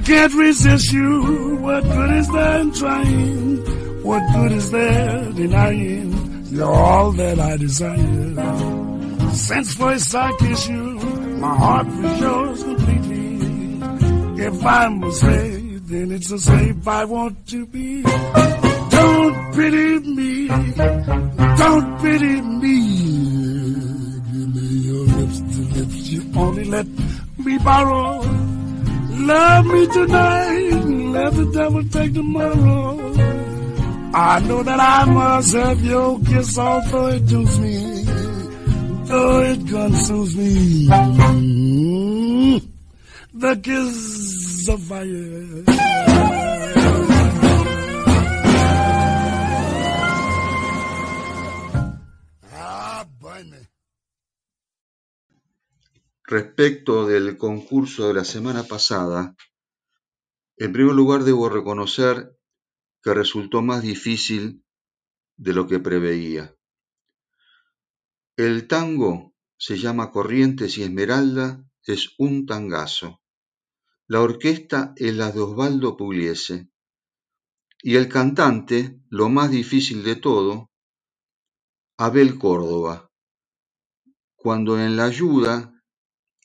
Can't 0.09 0.35
resist 0.35 0.91
you. 0.91 1.57
What 1.61 1.85
good 1.85 2.11
is 2.15 2.29
there 2.31 2.61
in 2.61 2.73
trying? 2.73 3.57
What 4.03 4.23
good 4.33 4.53
is 4.53 4.71
there 4.71 5.33
denying? 5.33 6.45
You're 6.47 6.73
all 6.73 7.13
that 7.13 7.39
I 7.39 7.57
desire. 7.59 9.33
Since 9.35 9.75
first 9.75 10.15
I 10.15 10.33
kissed 10.39 10.71
you, 10.71 10.85
my 11.45 11.55
heart 11.55 11.87
was 11.89 12.21
yours 12.21 12.65
completely. 12.65 14.45
If 14.47 14.65
I'm 14.65 15.03
a 15.03 15.13
slave, 15.13 15.89
then 15.89 16.11
it's 16.13 16.31
a 16.31 16.39
slave 16.39 16.89
I 16.89 17.05
want 17.05 17.47
to 17.49 17.67
be. 17.67 18.03
Don't 18.03 19.55
pity 19.55 19.99
me. 20.17 20.49
Don't 20.49 22.01
pity 22.01 22.41
me. 22.41 22.77
Give 24.33 24.55
me 24.57 24.69
your 24.89 25.05
lips, 25.05 25.41
the 25.41 25.63
lips 25.77 26.09
you 26.09 26.23
only 26.35 26.65
let 26.65 26.87
me 27.45 27.59
borrow. 27.59 28.48
Love 29.21 29.67
me 29.67 29.87
tonight, 29.89 30.85
let 31.17 31.33
the 31.35 31.51
devil 31.53 31.85
take 31.89 32.15
tomorrow. 32.15 33.13
I 34.15 34.41
know 34.41 34.63
that 34.63 34.81
I 34.81 35.05
must 35.13 35.55
have 35.55 35.85
your 35.85 36.19
kiss, 36.21 36.57
although 36.59 37.07
it 37.09 37.27
dooms 37.27 37.59
me, 37.59 38.05
though 39.05 39.43
it 39.43 39.67
consumes 39.69 40.37
me. 40.37 40.87
Mm, 40.89 42.69
The 43.35 43.57
kiss 43.57 44.69
of 44.69 44.83
fire. 44.85 45.65
Ah, 52.53 53.05
burn 53.21 53.51
me. 53.51 53.59
Respecto 56.31 57.07
del 57.07 57.39
concurso 57.39 58.07
de 58.09 58.13
la 58.13 58.23
semana 58.23 58.63
pasada, 58.63 59.35
en 60.59 60.75
primer 60.75 60.95
lugar 60.95 61.25
debo 61.25 61.49
reconocer 61.49 62.37
que 63.03 63.15
resultó 63.15 63.63
más 63.63 63.81
difícil 63.81 64.63
de 65.39 65.55
lo 65.55 65.67
que 65.67 65.79
preveía. 65.79 66.55
El 68.37 68.69
tango 68.69 69.35
se 69.57 69.79
llama 69.79 70.13
Corrientes 70.13 70.77
y 70.77 70.83
Esmeralda, 70.83 71.65
es 71.85 72.11
un 72.19 72.45
tangazo. 72.45 73.23
La 74.07 74.21
orquesta 74.21 74.93
es 74.97 75.17
la 75.17 75.33
de 75.33 75.41
Osvaldo 75.41 75.97
Pugliese. 75.97 76.69
Y 77.79 77.97
el 77.97 78.07
cantante, 78.07 79.01
lo 79.09 79.31
más 79.31 79.51
difícil 79.51 80.05
de 80.05 80.17
todo, 80.17 80.71
Abel 81.97 82.39
Córdoba. 82.39 83.11
Cuando 84.37 84.79
en 84.79 84.95
la 84.99 85.07
ayuda 85.07 85.73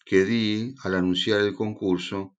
que 0.05 0.25
di 0.25 0.75
al 0.83 0.95
anunciar 0.95 1.39
el 1.41 1.53
concurso, 1.53 2.35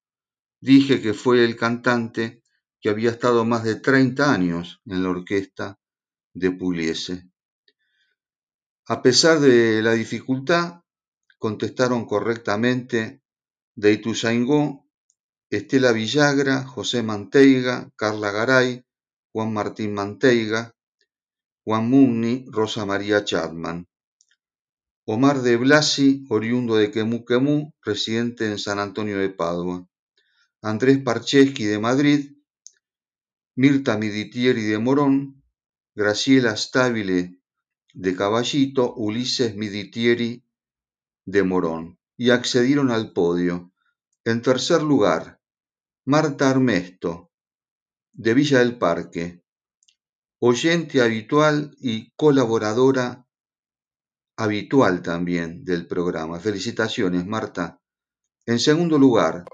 dije 0.61 1.01
que 1.01 1.15
fue 1.15 1.45
el 1.45 1.57
cantante 1.57 2.43
que 2.81 2.91
había 2.91 3.11
estado 3.11 3.45
más 3.45 3.65
de 3.65 3.77
30 3.77 4.33
años 4.33 4.81
en 4.85 5.03
la 5.03 5.11
orquesta 5.11 5.79
de 6.35 6.51
Pugliese. 6.51 7.31
A 8.87 9.01
pesar 9.01 9.41
de 9.41 9.81
la 9.81 9.93
dificultad, 9.93 10.83
contestaron 11.39 12.05
correctamente 12.05 13.23
de 13.75 13.93
Ituzaingó, 13.93 14.87
Estela 15.49 15.93
Villagra, 15.93 16.65
José 16.65 17.03
Manteiga, 17.03 17.91
Carla 17.97 18.31
Garay, 18.31 18.85
Juan 19.33 19.53
Martín 19.53 19.95
Manteiga, 19.95 20.75
Juan 21.65 21.89
Mugni, 21.89 22.45
Rosa 22.51 22.85
María 22.85 23.25
Chapman. 23.25 23.89
Omar 25.07 25.43
de 25.43 25.59
Blasi, 25.59 26.25
oriundo 26.31 26.77
de 26.77 26.91
Quemú 26.91 27.27
residente 27.83 28.47
en 28.51 28.59
San 28.59 28.79
Antonio 28.79 29.19
de 29.19 29.29
Padua. 29.29 29.87
Andrés 30.63 30.97
Parcheschi 31.03 31.65
de 31.65 31.79
Madrid, 31.79 32.39
Mirta 33.55 33.99
Miditieri 33.99 34.63
de 34.63 34.79
Morón, 34.79 35.45
Graciela 35.95 36.57
Stabile 36.57 37.39
de 37.93 38.17
Caballito, 38.17 38.95
Ulises 38.95 39.55
Miditieri 39.55 40.43
de 41.27 41.43
Morón. 41.43 41.99
Y 42.17 42.31
accedieron 42.31 42.91
al 42.91 43.13
podio. 43.13 43.75
En 44.25 44.41
tercer 44.41 44.83
lugar, 44.83 45.39
Marta 46.07 46.49
Armesto, 46.49 47.31
de 48.15 48.33
Villa 48.33 48.61
del 48.61 48.79
Parque, 48.79 49.45
oyente 50.39 51.03
habitual 51.03 51.77
y 51.79 52.11
colaboradora 52.13 53.24
habitual 54.37 55.03
también 55.03 55.65
del 55.65 55.87
programa. 55.87 56.41
Felicitaciones, 56.41 57.27
Marta. 57.27 57.81
En 58.47 58.59
segundo 58.59 58.99
lugar, 58.99 59.45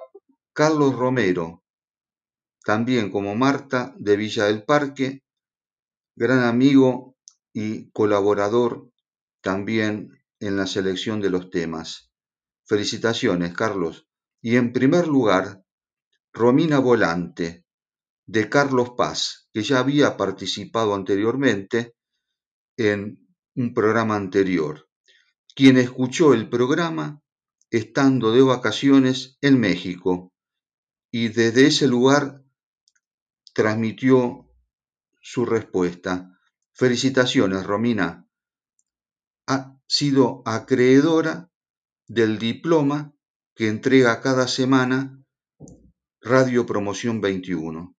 Carlos 0.53 0.95
Romero, 0.97 1.63
también 2.65 3.11
como 3.11 3.35
Marta 3.35 3.95
de 3.97 4.17
Villa 4.17 4.47
del 4.47 4.65
Parque, 4.65 5.23
gran 6.17 6.45
amigo 6.45 7.17
y 7.53 7.91
colaborador 7.91 8.91
también 9.41 10.19
en 10.41 10.57
la 10.57 10.67
selección 10.67 11.21
de 11.21 11.31
los 11.31 11.51
temas. 11.51 12.11
Felicitaciones, 12.67 13.55
Carlos. 13.55 14.07
Y 14.43 14.57
en 14.57 14.73
primer 14.73 15.07
lugar, 15.07 15.65
Romina 16.33 16.79
Volante, 16.79 17.65
de 18.27 18.49
Carlos 18.49 18.91
Paz, 18.97 19.49
que 19.53 19.63
ya 19.63 19.81
había 19.81 20.17
participado 20.17 20.95
anteriormente 20.95 21.97
en 22.77 23.30
un 23.61 23.75
programa 23.75 24.17
anterior, 24.17 24.89
quien 25.55 25.77
escuchó 25.77 26.33
el 26.33 26.49
programa 26.49 27.23
estando 27.71 28.33
de 28.33 28.41
vacaciones 28.41 29.37
en 29.43 29.61
México 29.61 30.33
y 31.11 31.29
desde 31.29 31.67
ese 31.67 31.87
lugar 31.87 32.43
transmitió 33.53 34.49
su 35.21 35.45
respuesta. 35.45 36.39
Felicitaciones, 36.73 37.67
Romina. 37.67 38.27
Ha 39.47 39.77
sido 39.87 40.43
acreedora 40.47 41.51
del 42.07 42.39
diploma 42.39 43.13
que 43.55 43.69
entrega 43.69 44.23
cada 44.23 44.49
semana 44.49 45.23
Radio 46.23 46.65
Promoción 46.65 47.21
21. 47.21 47.95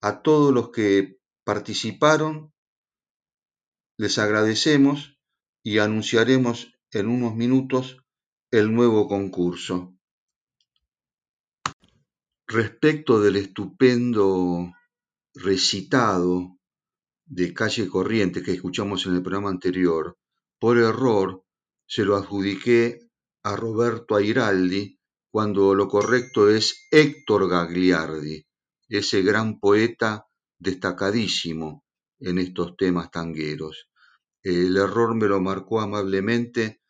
A 0.00 0.22
todos 0.22 0.54
los 0.54 0.70
que 0.70 1.18
participaron, 1.44 2.53
les 3.96 4.18
agradecemos 4.18 5.18
y 5.62 5.78
anunciaremos 5.78 6.74
en 6.90 7.08
unos 7.08 7.36
minutos 7.36 7.98
el 8.50 8.74
nuevo 8.74 9.08
concurso. 9.08 9.96
Respecto 12.46 13.20
del 13.20 13.36
estupendo 13.36 14.72
recitado 15.34 16.58
de 17.24 17.54
Calle 17.54 17.88
Corriente 17.88 18.42
que 18.42 18.52
escuchamos 18.52 19.06
en 19.06 19.14
el 19.14 19.22
programa 19.22 19.50
anterior, 19.50 20.18
por 20.58 20.78
error 20.78 21.44
se 21.86 22.04
lo 22.04 22.16
adjudiqué 22.16 23.00
a 23.44 23.56
Roberto 23.56 24.16
Airaldi 24.16 24.98
cuando 25.30 25.74
lo 25.74 25.88
correcto 25.88 26.48
es 26.48 26.86
Héctor 26.90 27.48
Gagliardi, 27.48 28.46
ese 28.88 29.22
gran 29.22 29.58
poeta 29.58 30.26
destacadísimo 30.58 31.83
en 32.20 32.38
estos 32.38 32.76
temas 32.76 33.10
tangueros. 33.10 33.88
El 34.42 34.76
error 34.76 35.14
me 35.14 35.26
lo 35.26 35.40
marcó 35.40 35.80
amablemente 35.80 36.80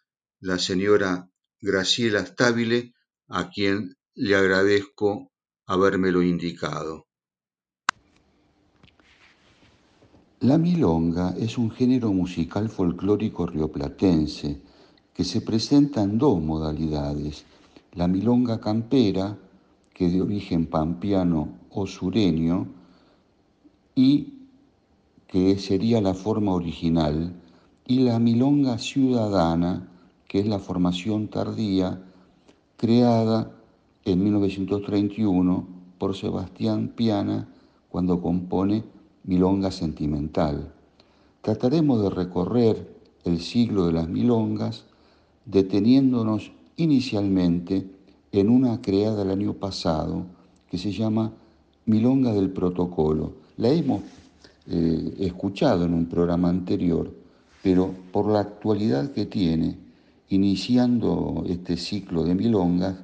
la 0.41 0.59
señora 0.59 1.31
Graciela 1.61 2.27
Stabile, 2.27 2.95
a 3.29 3.49
quien 3.49 3.97
le 4.15 4.35
agradezco 4.37 5.33
habérmelo 5.67 6.23
indicado. 6.23 7.07
La 10.41 10.59
milonga 10.59 11.35
es 11.39 11.57
un 11.57 11.71
género 11.71 12.13
musical 12.13 12.69
folclórico 12.69 13.47
rioplatense 13.47 14.61
que 15.15 15.25
se 15.25 15.41
presenta 15.41 16.03
en 16.03 16.19
dos 16.19 16.43
modalidades. 16.43 17.47
La 17.93 18.09
milonga 18.09 18.61
campera, 18.61 19.39
que 19.95 20.11
de 20.11 20.21
origen 20.21 20.67
pampeano 20.67 21.61
o 21.71 21.87
sureño, 21.87 22.67
y 23.95 24.44
que 25.35 25.59
sería 25.59 26.01
la 26.01 26.15
forma 26.15 26.55
original, 26.55 27.35
y 27.89 27.99
la 27.99 28.21
milonga 28.21 28.79
ciudadana, 28.79 29.89
que 30.29 30.39
es 30.39 30.47
la 30.47 30.61
formación 30.61 31.27
tardía 31.27 32.01
creada 32.77 33.51
en 34.05 34.23
1931 34.23 35.67
por 35.99 36.15
Sebastián 36.15 36.93
Piana 36.95 37.49
cuando 37.89 38.23
compone 38.23 38.85
Milonga 39.25 39.73
Sentimental. 39.73 40.73
Trataremos 41.41 42.01
de 42.01 42.11
recorrer 42.11 42.97
el 43.25 43.41
siglo 43.41 43.87
de 43.87 43.93
las 43.93 44.09
milongas 44.09 44.85
deteniéndonos 45.47 46.53
inicialmente 46.77 47.91
en 48.31 48.51
una 48.51 48.81
creada 48.81 49.23
el 49.23 49.33
año 49.33 49.55
pasado 49.55 50.27
que 50.71 50.79
se 50.79 50.93
llama 50.93 51.33
Milonga 51.87 52.33
del 52.33 52.51
Protocolo. 52.51 53.33
La 53.57 53.71
hemos 53.71 54.03
eh, 54.67 55.15
escuchado 55.19 55.85
en 55.85 55.95
un 55.95 56.07
programa 56.07 56.49
anterior, 56.49 57.13
pero 57.63 57.95
por 58.13 58.31
la 58.31 58.41
actualidad 58.41 59.13
que 59.13 59.27
tiene, 59.27 59.77
iniciando 60.31 61.45
este 61.47 61.77
ciclo 61.77 62.25
de 62.25 62.35
milongas, 62.35 62.97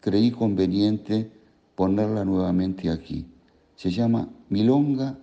creí 0.00 0.30
conveniente 0.30 1.30
ponerla 1.74 2.24
nuevamente 2.24 2.90
aquí. 2.90 3.26
Se 3.76 3.90
llama 3.90 4.28
Milonga 4.48 5.18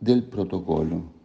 del 0.00 0.24
Protocolo. 0.24 1.16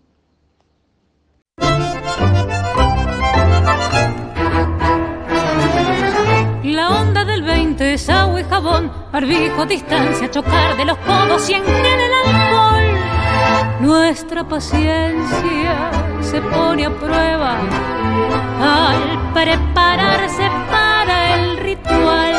La 6.63 7.01
onda 7.01 7.25
del 7.25 7.43
20 7.43 7.93
es 7.93 8.09
agua 8.09 8.39
y 8.39 8.43
jabón, 8.43 8.91
barbijo, 9.11 9.65
distancia, 9.65 10.31
chocar 10.31 10.77
de 10.77 10.85
los 10.85 10.97
codos 10.99 11.49
y 11.49 11.53
en 11.53 11.63
alcohol. 11.63 12.70
Nuestra 13.81 14.47
paciencia 14.47 15.89
se 16.21 16.39
pone 16.39 16.85
a 16.85 16.91
prueba 16.91 17.57
al 18.61 19.33
prepararse 19.33 20.47
para 20.69 21.35
el 21.35 21.57
ritual. 21.57 22.35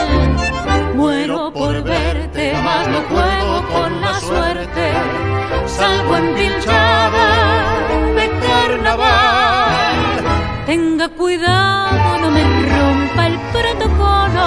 Muero 0.94 1.52
por 1.52 1.82
verte, 1.82 2.54
mas 2.62 2.86
no 2.86 3.00
juego 3.10 3.68
con 3.72 4.00
la 4.00 4.20
suerte. 4.20 4.92
Salgo 5.66 6.16
empilchada 6.16 7.26
de 8.14 8.30
carnaval. 8.46 10.22
Tenga 10.64 11.08
cuidado, 11.08 12.18
no 12.20 12.30
me 12.30 12.44
rompa 12.70 13.26
el 13.26 13.38
protocolo, 13.50 14.46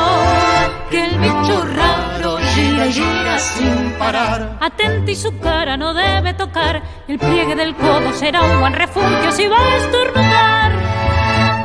que 0.90 1.04
el 1.08 1.20
bicho 1.20 1.66
raro 1.76 2.45
gira 2.56 2.86
y 2.88 2.94
gira 2.94 3.40
sin 3.40 3.92
parar. 4.00 4.58
Atenta 4.62 5.12
y 5.12 5.16
su 5.16 5.38
cara 5.40 5.78
no 5.78 5.94
debe 5.94 6.34
tocar, 6.34 6.82
el 7.08 7.20
pliegue 7.20 7.56
del 7.56 7.76
codo 7.76 8.14
será 8.14 8.42
un 8.44 8.60
buen 8.60 8.74
refugio 8.74 9.32
si 9.32 9.48
va 9.48 9.58
a 9.58 9.78
estornudar. 9.78 10.72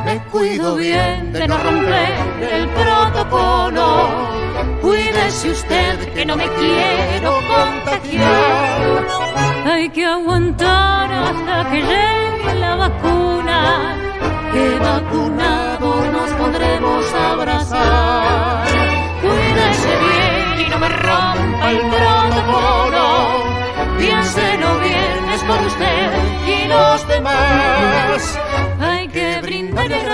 Me 0.05 0.17
cuido 0.31 0.75
bien 0.75 1.31
de 1.31 1.47
no 1.47 1.57
romper 1.57 2.13
el 2.51 2.67
protocolo. 2.69 4.09
Cuídese 4.81 5.51
usted 5.51 6.13
que 6.13 6.25
no 6.25 6.35
me 6.35 6.47
quiero 6.49 7.39
contagiar. 7.53 9.07
Hay 9.65 9.89
que 9.89 10.05
aguantar 10.05 11.11
hasta 11.13 11.69
que 11.69 11.81
llegue 11.81 12.55
la 12.59 12.75
vacuna. 12.75 13.95
Que 14.51 14.79
vacunados 14.79 16.05
nos 16.11 16.29
podremos 16.31 17.13
abrazar. 17.13 18.50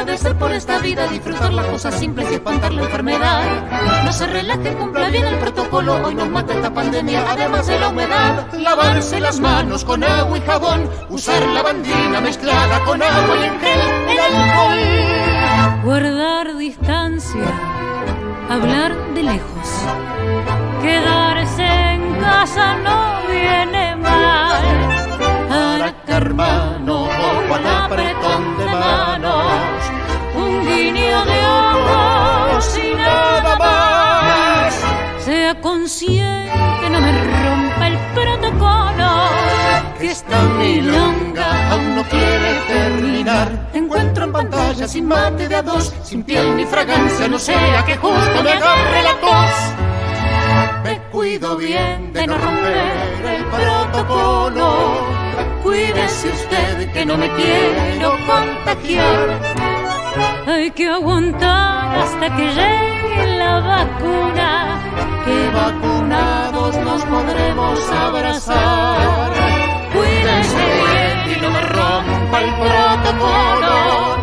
Y 0.08 0.10
agradecer 0.10 0.38
por 0.38 0.52
esta 0.54 0.80
vida, 0.80 1.06
disfrutar 1.08 1.54
las 1.54 1.66
cosas 1.66 2.00
simples 2.00 2.28
y 2.32 2.36
espantar 2.36 2.72
la 2.72 2.84
enfermedad. 2.84 4.04
No 4.06 4.14
se 4.14 4.26
relaje, 4.26 4.74
cumpla 4.74 5.10
bien 5.10 5.26
el 5.26 5.36
protocolo, 5.36 6.02
hoy 6.02 6.16
nos 6.16 6.30
mata 6.30 6.54
esta 6.54 6.74
pandemia, 6.74 7.30
además 7.30 7.68
de 7.68 7.78
la 7.78 7.90
humedad. 7.90 8.54
Lavarse 8.54 9.20
las 9.20 9.40
manos 9.40 9.84
con 9.84 10.04
agua 10.06 10.38
y 10.38 10.42
jabón, 10.42 10.90
usar 11.10 11.46
la 11.48 11.62
bandina 11.62 12.22
mezclada 12.22 12.80
con 12.86 13.02
agua 13.02 13.36
y 13.38 13.44
en 13.44 13.60
gel 13.60 13.80
el 14.10 14.20
alcohol. 14.20 15.84
Guardar 15.84 16.58
distancia, 16.58 17.46
hablar 18.50 18.96
de 19.14 19.24
lejos, 19.24 19.68
quedarse 20.82 21.66
en 21.66 22.16
casa 22.22 22.78
no 22.78 23.28
viene 23.30 23.96
mal. 23.98 24.64
Hará 25.52 25.94
hermano, 26.08 27.04
ojo 27.04 27.56
al 27.56 27.68
apretón 27.68 28.58
de 28.58 28.67
de 30.84 31.48
ojos 31.48 32.78
y 32.78 32.94
nada 32.96 33.56
más. 33.58 34.84
Sea 35.24 35.60
consciente, 35.60 36.90
no 36.90 37.02
me 37.02 37.12
rompa 37.24 37.88
el 37.88 37.98
protocolo, 38.14 39.10
que 40.00 40.12
esta 40.12 40.42
milonga 40.44 41.72
aún 41.72 41.96
no 41.96 42.04
quiere 42.04 42.54
terminar. 42.68 43.70
Encuentro 43.74 44.26
en 44.26 44.32
pantalla 44.32 44.88
sin 44.88 45.08
mate 45.08 45.48
de 45.48 45.56
a 45.56 45.62
dos, 45.64 45.94
sin 46.04 46.24
piel 46.24 46.56
ni 46.56 46.66
fragancia, 46.66 47.28
no 47.28 47.40
sea 47.40 47.84
que 47.84 47.98
justo 47.98 48.44
me 48.44 48.52
agarre 48.52 49.04
la 49.04 49.20
tos. 49.20 50.84
Me 50.84 51.00
cuido 51.12 51.58
bien 51.58 52.14
de 52.14 52.28
no 52.28 52.38
romper 52.38 53.26
el 53.26 53.46
protocolo. 53.46 55.08
Cuídese 55.64 56.30
usted 56.30 56.92
que 56.94 57.06
no 57.06 57.18
me 57.18 57.30
quiero 57.34 58.12
contagiar. 58.26 59.57
Hay 60.48 60.72
que 60.72 60.88
aguantar 60.90 61.98
hasta 62.00 62.36
que 62.36 62.46
llegue 62.48 63.38
la 63.38 63.60
vacuna. 63.60 64.80
Que 65.26 65.50
vacunados 65.50 66.76
nos 66.78 67.02
podremos 67.04 67.80
abrazar. 67.92 69.32
Cuídese 69.94 70.66
bien 70.84 71.38
y 71.38 71.42
no 71.42 71.50
me 71.52 71.62
rompa 71.62 72.42
el 72.42 72.54
protocolo. 72.56 74.18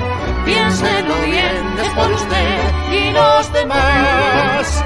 Piénselo 0.45 1.15
bien, 1.25 1.63
es 1.83 1.89
por 1.91 2.13
usted 2.13 2.59
y 2.93 3.13
los 3.13 3.53
demás. 3.53 4.85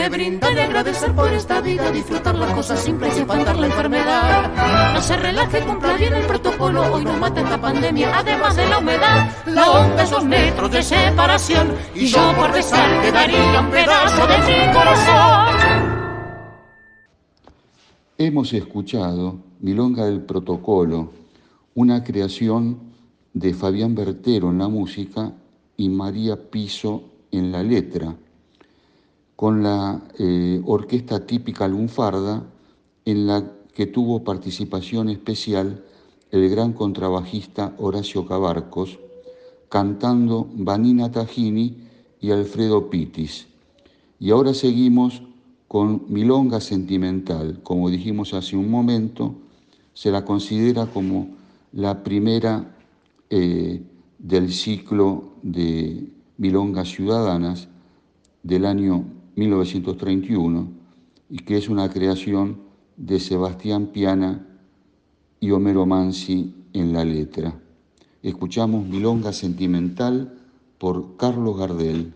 Que 0.00 0.08
brindar 0.08 0.54
y 0.54 0.58
agradecer 0.60 1.14
por 1.14 1.30
esta 1.30 1.60
vida, 1.60 1.92
disfrutar 1.92 2.34
las 2.34 2.54
cosas 2.54 2.80
simples 2.80 3.14
y 3.18 3.20
espantar 3.20 3.54
la 3.58 3.66
enfermedad. 3.66 4.94
No 4.94 5.02
se 5.02 5.14
relaje, 5.14 5.60
cumpla 5.60 5.94
bien 5.98 6.14
el 6.14 6.24
protocolo, 6.24 6.90
hoy 6.90 7.04
nos 7.04 7.18
mata 7.18 7.42
esta 7.42 7.60
pandemia, 7.60 8.18
además 8.18 8.56
de 8.56 8.66
la 8.66 8.78
humedad. 8.78 9.30
La 9.44 9.70
onda 9.70 10.02
es 10.02 10.10
dos 10.10 10.24
metros 10.24 10.72
de 10.72 10.82
separación 10.82 11.74
y 11.94 12.06
yo 12.06 12.32
por 12.34 12.50
besar 12.50 13.02
te 13.02 13.12
daría 13.12 13.60
un 13.60 13.70
pedazo 13.70 14.26
de 14.26 14.38
mi 14.38 14.72
corazón. 14.72 15.56
Hemos 18.16 18.54
escuchado 18.54 19.36
Milonga 19.60 20.06
del 20.06 20.22
Protocolo, 20.22 21.12
una 21.74 22.02
creación 22.02 22.78
de 23.34 23.52
Fabián 23.52 23.94
Bertero 23.94 24.48
en 24.48 24.60
la 24.60 24.68
música 24.68 25.34
y 25.76 25.90
María 25.90 26.36
Piso 26.50 27.02
en 27.30 27.52
la 27.52 27.62
letra, 27.62 28.16
con 29.40 29.62
la 29.62 30.02
eh, 30.18 30.60
orquesta 30.66 31.24
típica 31.24 31.66
lunfarda 31.66 32.44
en 33.06 33.26
la 33.26 33.50
que 33.72 33.86
tuvo 33.86 34.22
participación 34.22 35.08
especial 35.08 35.82
el 36.30 36.50
gran 36.50 36.74
contrabajista 36.74 37.74
Horacio 37.78 38.26
Cabarcos, 38.26 38.98
cantando 39.70 40.46
Vanina 40.52 41.10
Tajini 41.10 41.74
y 42.20 42.32
Alfredo 42.32 42.90
Pitis. 42.90 43.46
Y 44.18 44.30
ahora 44.30 44.52
seguimos 44.52 45.22
con 45.68 46.04
Milonga 46.08 46.60
Sentimental. 46.60 47.60
Como 47.62 47.88
dijimos 47.88 48.34
hace 48.34 48.58
un 48.58 48.70
momento, 48.70 49.36
se 49.94 50.10
la 50.10 50.26
considera 50.26 50.84
como 50.84 51.28
la 51.72 52.02
primera 52.02 52.76
eh, 53.30 53.80
del 54.18 54.52
ciclo 54.52 55.32
de 55.40 56.10
Milongas 56.36 56.88
Ciudadanas 56.88 57.68
del 58.42 58.66
año 58.66 59.06
1931 59.36 60.68
y 61.28 61.38
que 61.38 61.56
es 61.56 61.68
una 61.68 61.90
creación 61.90 62.60
de 62.96 63.20
Sebastián 63.20 63.86
Piana 63.86 64.46
y 65.40 65.50
Homero 65.52 65.86
Mansi 65.86 66.54
en 66.72 66.92
la 66.92 67.04
letra. 67.04 67.58
Escuchamos 68.22 68.86
Milonga 68.86 69.32
Sentimental 69.32 70.38
por 70.78 71.16
Carlos 71.16 71.56
Gardel. 71.58 72.14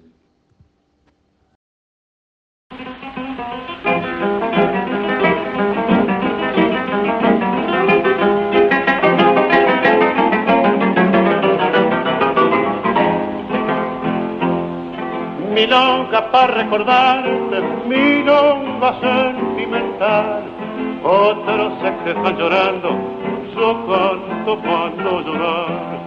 Milonga 15.75 16.31
para 16.31 16.55
recordarte, 16.55 17.61
milonga 17.89 18.95
sentimental. 19.01 20.45
Otros 21.03 21.73
se 21.83 21.93
quejan 22.05 22.37
llorando, 22.39 22.91
yo 23.57 23.87
canto 23.89 24.57
para 24.63 25.23
llorar. 25.23 25.99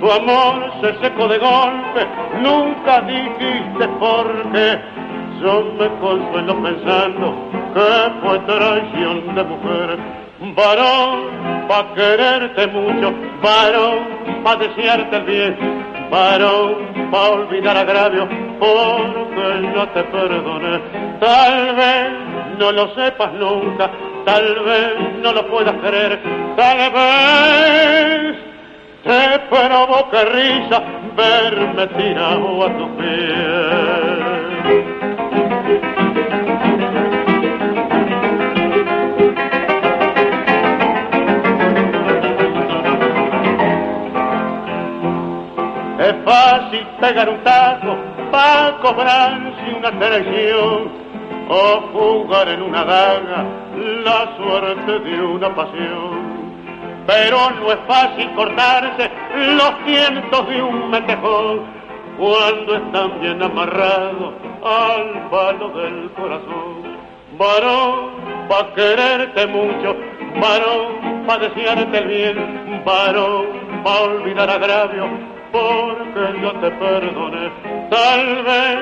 Tu 0.00 0.12
amor 0.12 0.70
se 0.82 0.94
secó 1.00 1.28
de 1.28 1.38
golpe, 1.38 2.06
nunca 2.42 3.00
dijiste 3.00 3.88
por 3.98 4.52
qué. 4.52 4.80
Yo 5.40 5.64
me 5.78 5.88
consuelo 5.98 6.62
pensando 6.62 7.34
que 7.72 8.12
fue 8.20 8.38
traición 8.40 9.34
de 9.34 9.44
mujer. 9.44 9.98
Varón, 10.54 11.66
pa' 11.68 11.94
quererte 11.94 12.66
mucho, 12.66 13.14
varón, 13.42 13.98
pa' 14.44 14.56
desearte 14.56 15.16
el 15.16 15.24
bien, 15.24 15.75
varón, 16.10 17.10
pa' 17.10 17.28
olvidar 17.30 17.76
agravio, 17.76 18.28
porque 18.58 19.72
yo 19.74 19.88
te 19.88 20.02
perdoné. 20.04 20.80
Tal 21.20 21.74
vez 21.76 22.10
no 22.58 22.72
lo 22.72 22.94
sepas 22.94 23.32
nunca, 23.34 23.90
tal 24.24 24.64
vez 24.64 24.94
no 25.22 25.32
lo 25.32 25.46
puedas 25.48 25.74
creer, 25.82 26.20
tal 26.56 26.78
vez 26.92 28.36
te 29.02 29.38
provoque 29.50 30.24
risa 30.24 30.82
verme 31.16 31.86
tirado 31.88 32.64
a 32.64 32.78
tu 32.78 32.96
pies. 32.96 34.35
Pegar 47.06 47.28
un 47.28 47.42
taco 47.44 47.96
para 48.32 48.78
cobrarse 48.78 49.74
una 49.78 49.92
traición 49.92 50.90
o 51.48 51.80
jugar 51.92 52.48
en 52.48 52.62
una 52.62 52.84
daga 52.84 53.44
la 54.04 54.36
suerte 54.36 54.98
de 54.98 55.22
una 55.22 55.54
pasión. 55.54 56.36
Pero 57.06 57.50
no 57.60 57.70
es 57.70 57.78
fácil 57.86 58.28
cortarse 58.34 59.08
los 59.36 59.72
cientos 59.86 60.48
de 60.48 60.62
un 60.62 60.90
metejón 60.90 61.60
cuando 62.18 62.76
están 62.76 63.20
bien 63.20 63.40
amarrados 63.40 64.34
al 64.64 65.28
palo 65.30 65.68
del 65.68 66.10
corazón. 66.12 66.96
Varón, 67.38 68.48
pa' 68.48 68.74
quererte 68.74 69.46
mucho, 69.46 69.94
varón, 70.40 71.24
pa' 71.26 71.38
desearte 71.38 71.98
el 71.98 72.06
bien, 72.08 72.82
varón, 72.84 73.46
pa' 73.84 74.00
olvidar 74.00 74.50
agravio, 74.50 75.35
porque 75.52 76.40
yo 76.42 76.52
te 76.60 76.70
perdoné. 76.70 77.50
Tal 77.90 78.42
vez 78.44 78.78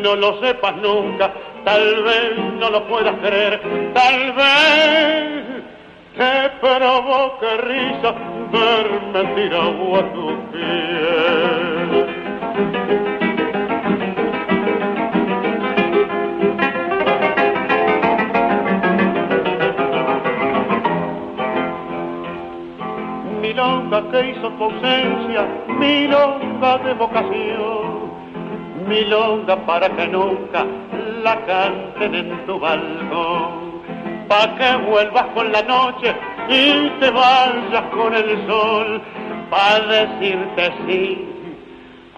no 0.00 0.14
lo 0.16 0.40
sepas 0.40 0.76
nunca, 0.76 1.32
tal 1.64 2.02
vez 2.02 2.38
no 2.60 2.70
lo 2.70 2.86
puedas 2.86 3.16
creer, 3.20 3.60
tal 3.94 4.32
vez 4.32 5.44
te 6.16 6.50
provoque 6.60 7.56
risa 7.56 8.14
verme 8.52 9.24
tirado 9.34 9.96
a 9.96 10.12
tu 10.12 10.26
piel. 10.52 12.04
Milonga 23.54 24.10
que 24.10 24.30
hizo 24.30 24.50
tu 24.50 24.64
ausencia, 24.64 25.46
milonga 25.78 26.78
de 26.78 26.94
vocación, 26.94 28.10
milonga 28.88 29.56
para 29.64 29.88
que 29.90 30.08
nunca 30.08 30.66
la 31.22 31.36
canten 31.46 32.14
en 32.14 32.46
tu 32.46 32.58
balcón, 32.58 33.82
pa' 34.28 34.56
que 34.56 34.76
vuelvas 34.90 35.26
con 35.34 35.52
la 35.52 35.62
noche 35.62 36.14
y 36.48 36.88
te 36.98 37.10
vayas 37.10 37.84
con 37.92 38.12
el 38.14 38.46
sol, 38.48 39.00
pa' 39.50 39.80
decirte 39.80 40.72
sí 40.86 41.30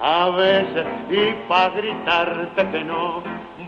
a 0.00 0.30
veces 0.30 0.86
y 1.10 1.32
pa' 1.48 1.68
gritarte 1.68 2.66
que 2.70 2.82
no, 2.84 3.22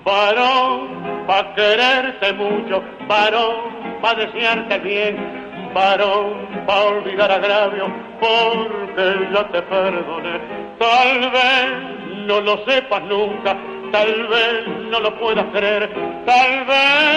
varón, 0.05 1.27
pa' 1.27 1.55
quererte 1.55 2.33
mucho, 2.33 2.83
varón, 3.07 4.01
pa' 4.01 4.15
desearte 4.15 4.79
bien, 4.79 5.48
varón, 5.75 6.65
pa' 6.67 6.83
olvidar 6.85 7.31
agravio, 7.31 7.87
porque 8.21 9.29
ya 9.33 9.49
te 9.49 9.63
perdoné. 9.63 10.41
Tal 10.79 11.31
vez 11.31 12.27
no 12.27 12.41
lo 12.41 12.65
sepas 12.65 13.03
nunca, 13.05 13.57
tal 13.93 14.27
vez 14.29 14.69
no 14.91 15.01
lo 15.01 15.19
puedas 15.19 15.47
creer, 15.53 15.91
tal 16.25 16.65
vez 16.67 17.09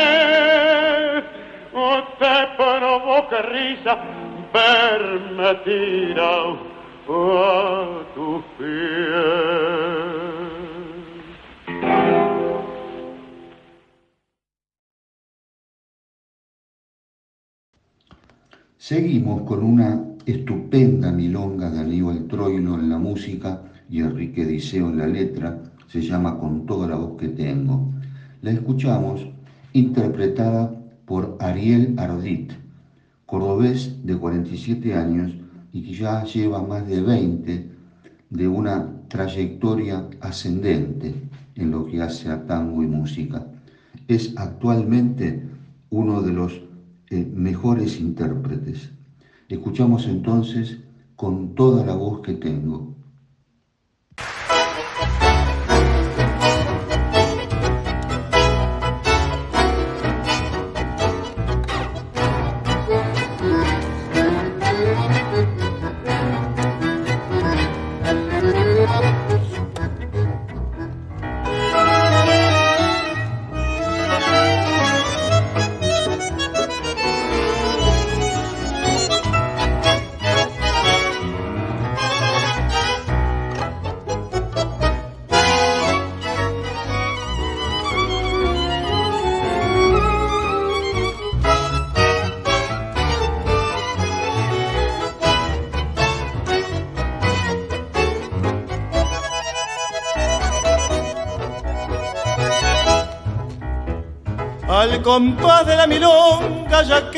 te 2.22 2.48
provoque 2.56 3.42
risa 3.42 3.98
verme 4.54 5.56
tirado 5.64 6.58
a 7.10 8.04
tus 8.14 8.44
pies. 8.58 9.90
Seguimos 18.82 19.44
con 19.44 19.63
una 19.63 20.04
estupenda 20.26 21.12
milonga 21.12 21.70
de 21.70 21.82
Aníbal 21.82 22.26
Troilo 22.26 22.80
en 22.80 22.89
la 22.89 22.98
música 22.98 23.62
y 23.88 24.00
Enrique 24.00 24.44
Diceo 24.44 24.89
en 24.89 24.98
la 24.98 25.06
letra, 25.06 25.62
se 25.88 26.02
llama 26.02 26.39
Con 26.39 26.65
toda 26.65 26.88
la 26.88 26.96
voz 26.96 27.15
que 27.20 27.28
tengo. 27.28 27.91
La 28.41 28.50
escuchamos 28.50 29.28
interpretada 29.74 30.74
por 31.06 31.38
Ariel 31.39 31.94
Ardit, 32.00 32.54
cordobés 33.28 34.04
de 34.04 34.17
47 34.17 34.96
años 34.96 35.32
y 35.72 35.84
que 35.84 35.94
ya 35.94 36.24
lleva 36.24 36.63
más 36.63 36.88
de 36.88 37.02
20 37.02 37.70
de 38.32 38.48
una 38.48 38.94
trayectoria 39.10 40.08
ascendente 40.22 41.13
en 41.54 41.70
lo 41.70 41.86
que 41.86 42.02
hace 42.02 42.32
a 42.32 42.48
tango 42.48 42.82
y 42.82 42.88
música. 42.88 43.46
Es 44.08 44.34
actualmente 44.38 45.44
uno 45.91 46.24
de 46.24 46.32
los 46.34 46.70
eh, 47.12 47.30
mejores 47.32 48.00
intérpretes. 48.00 48.91
Escuchamos 49.50 50.08
entonces 50.08 50.80
con 51.15 51.56
toda 51.56 51.84
la 51.86 51.93
voz 51.93 52.21
que 52.21 52.34
tengo. 52.34 53.01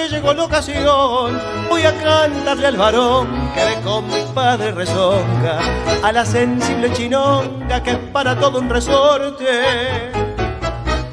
Llegó 0.10 0.34
la 0.34 0.44
ocasión, 0.44 1.40
voy 1.70 1.84
a 1.84 1.94
cantarle 2.02 2.68
al 2.68 2.78
varón 2.78 3.52
que 3.54 3.62
de 3.62 3.82
con 3.82 4.08
mi 4.08 4.22
padre 4.34 4.72
rezonga, 4.72 5.60
a 6.02 6.12
la 6.12 6.26
sensible 6.26 6.92
chinonga 6.94 7.82
que 7.82 7.92
es 7.92 7.98
para 8.12 8.40
todo 8.40 8.60
un 8.60 8.70
resorte 8.70 10.24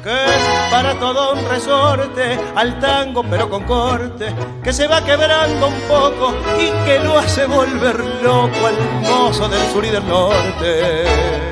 que 0.03 0.09
es 0.09 0.71
para 0.71 0.97
todo 0.99 1.33
un 1.33 1.47
resorte, 1.47 2.39
al 2.55 2.79
tango 2.79 3.23
pero 3.23 3.49
con 3.49 3.63
corte, 3.65 4.33
que 4.63 4.73
se 4.73 4.87
va 4.87 5.03
quebrando 5.03 5.67
un 5.67 5.79
poco 5.81 6.33
y 6.59 6.71
que 6.85 6.99
lo 7.03 7.19
hace 7.19 7.45
volver 7.45 7.99
loco 8.23 8.67
al 8.67 9.01
mozo 9.01 9.47
del 9.47 9.61
sur 9.71 9.85
y 9.85 9.89
del 9.89 10.07
norte. 10.07 11.50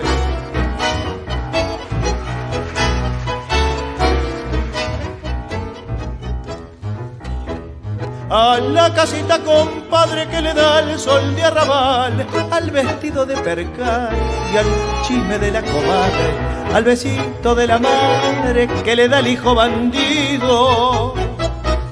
A 8.30 8.60
la 8.60 8.94
casita 8.94 9.39
compadre 9.39 10.28
que 10.28 10.42
le 10.42 10.54
da 10.54 10.80
el 10.80 11.00
sol 11.00 11.36
de 11.36 11.44
arrabal, 11.44 12.26
al 12.52 12.72
vestido 12.72 13.26
de 13.26 13.36
percal 13.38 14.15
y 14.54 14.58
al 14.58 14.65
chisme 15.04 15.39
de 15.39 15.52
la 15.52 15.62
comadre, 15.62 16.30
al 16.74 16.84
besito 16.84 17.56
de 17.56 17.68
la 17.68 17.80
madre 17.80 18.68
que 18.84 18.96
le 18.96 19.08
da 19.08 19.20
el 19.20 19.28
hijo 19.28 19.56
bandido. 19.56 21.15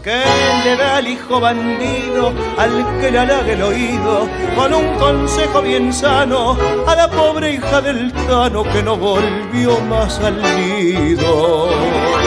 Que 0.03 0.23
le 0.63 0.77
da 0.77 0.99
el 0.99 1.07
hijo 1.09 1.41
bandido 1.41 2.31
al 2.57 2.99
que 3.01 3.11
le 3.11 3.19
halague 3.19 3.53
el 3.53 3.61
oído 3.61 4.29
con 4.55 4.73
un 4.73 4.95
consejo 4.95 5.61
bien 5.61 5.91
sano 5.91 6.55
a 6.87 6.95
la 6.95 7.09
pobre 7.09 7.55
hija 7.55 7.81
del 7.81 8.13
Tano 8.13 8.63
que 8.63 8.81
no 8.83 8.95
volvió 8.95 9.77
más 9.81 10.17
al 10.19 10.41
nido. 10.41 12.26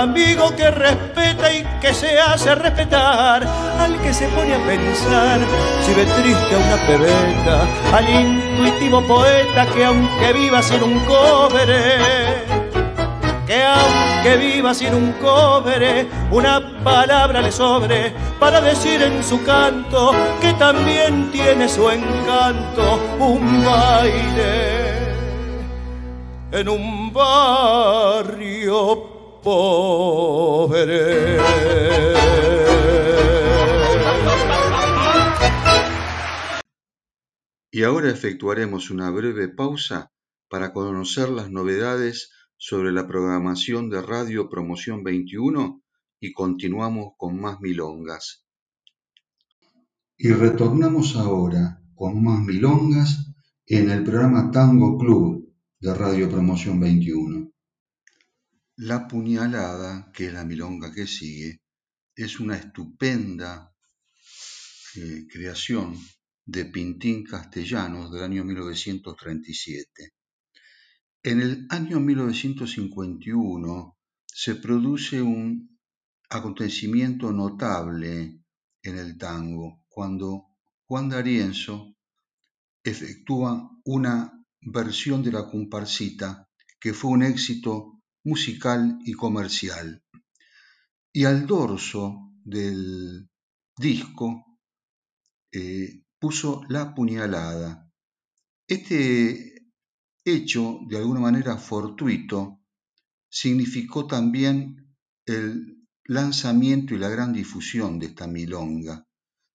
Amigo 0.00 0.54
que 0.56 0.70
respeta 0.70 1.52
y 1.52 1.62
que 1.80 1.92
se 1.92 2.18
hace 2.18 2.54
respetar, 2.54 3.46
al 3.78 4.00
que 4.00 4.14
se 4.14 4.28
pone 4.28 4.54
a 4.54 4.64
pensar 4.64 5.40
si 5.84 5.92
ve 5.92 6.06
triste 6.06 6.54
a 6.54 6.58
una 6.58 6.76
pebeta, 6.86 7.68
al 7.94 8.08
intuitivo 8.08 9.02
poeta 9.02 9.66
que 9.66 9.84
aunque 9.84 10.32
viva 10.32 10.62
sin 10.62 10.82
un 10.82 11.00
cobre, 11.00 12.46
que 13.46 13.62
aunque 13.62 14.36
viva 14.38 14.72
sin 14.72 14.94
un 14.94 15.12
cobre, 15.20 16.08
una 16.30 16.82
palabra 16.82 17.42
le 17.42 17.52
sobre 17.52 18.14
para 18.38 18.62
decir 18.62 19.02
en 19.02 19.22
su 19.22 19.42
canto 19.44 20.12
que 20.40 20.54
también 20.54 21.30
tiene 21.30 21.68
su 21.68 21.90
encanto 21.90 22.98
un 23.18 23.62
baile 23.62 24.90
en 26.52 26.68
un 26.68 27.12
barrio 27.12 29.09
Y 37.72 37.82
ahora 37.84 38.10
efectuaremos 38.10 38.90
una 38.90 39.10
breve 39.10 39.48
pausa 39.48 40.12
para 40.48 40.72
conocer 40.72 41.30
las 41.30 41.50
novedades 41.50 42.30
sobre 42.56 42.92
la 42.92 43.06
programación 43.06 43.88
de 43.88 44.02
Radio 44.02 44.50
Promoción 44.50 45.02
21 45.02 45.82
y 46.20 46.32
continuamos 46.32 47.12
con 47.16 47.40
más 47.40 47.60
milongas. 47.60 48.44
Y 50.18 50.32
retornamos 50.32 51.16
ahora 51.16 51.82
con 51.94 52.22
más 52.22 52.40
milongas 52.40 53.32
en 53.66 53.90
el 53.90 54.04
programa 54.04 54.50
Tango 54.50 54.98
Club 54.98 55.50
de 55.78 55.94
Radio 55.94 56.28
Promoción 56.28 56.78
21. 56.80 57.50
La 58.82 59.06
puñalada, 59.06 60.10
que 60.10 60.28
es 60.28 60.32
la 60.32 60.42
milonga 60.42 60.90
que 60.90 61.06
sigue, 61.06 61.60
es 62.14 62.40
una 62.40 62.56
estupenda 62.56 63.74
eh, 64.96 65.26
creación 65.28 65.98
de 66.46 66.64
Pintín 66.64 67.22
Castellanos 67.22 68.10
del 68.10 68.22
año 68.22 68.42
1937. 68.42 70.14
En 71.24 71.40
el 71.42 71.66
año 71.68 72.00
1951 72.00 73.98
se 74.24 74.54
produce 74.54 75.20
un 75.20 75.78
acontecimiento 76.30 77.32
notable 77.32 78.40
en 78.82 78.98
el 78.98 79.18
tango 79.18 79.84
cuando 79.88 80.56
Juan 80.86 81.10
D'Arienzo 81.10 81.96
efectúa 82.82 83.70
una 83.84 84.42
versión 84.62 85.22
de 85.22 85.32
la 85.32 85.50
comparsita 85.50 86.48
que 86.80 86.94
fue 86.94 87.10
un 87.10 87.24
éxito 87.24 87.99
musical 88.24 88.98
y 89.04 89.12
comercial. 89.12 90.02
Y 91.12 91.24
al 91.24 91.46
dorso 91.46 92.32
del 92.44 93.28
disco 93.76 94.58
eh, 95.52 96.02
puso 96.18 96.62
La 96.68 96.94
puñalada. 96.94 97.90
Este 98.68 99.72
hecho, 100.24 100.80
de 100.88 100.98
alguna 100.98 101.20
manera 101.20 101.56
fortuito, 101.56 102.60
significó 103.28 104.06
también 104.06 104.96
el 105.26 105.86
lanzamiento 106.04 106.94
y 106.94 106.98
la 106.98 107.08
gran 107.08 107.32
difusión 107.32 107.98
de 107.98 108.06
esta 108.06 108.26
milonga, 108.26 109.06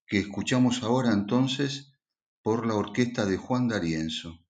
que 0.08 0.20
escuchamos 0.20 0.84
ahora 0.84 1.14
entonces 1.14 1.94
por 2.42 2.66
la 2.66 2.76
orquesta 2.76 3.26
de 3.26 3.38
Juan 3.38 3.68
D'Arienzo. 3.68 4.45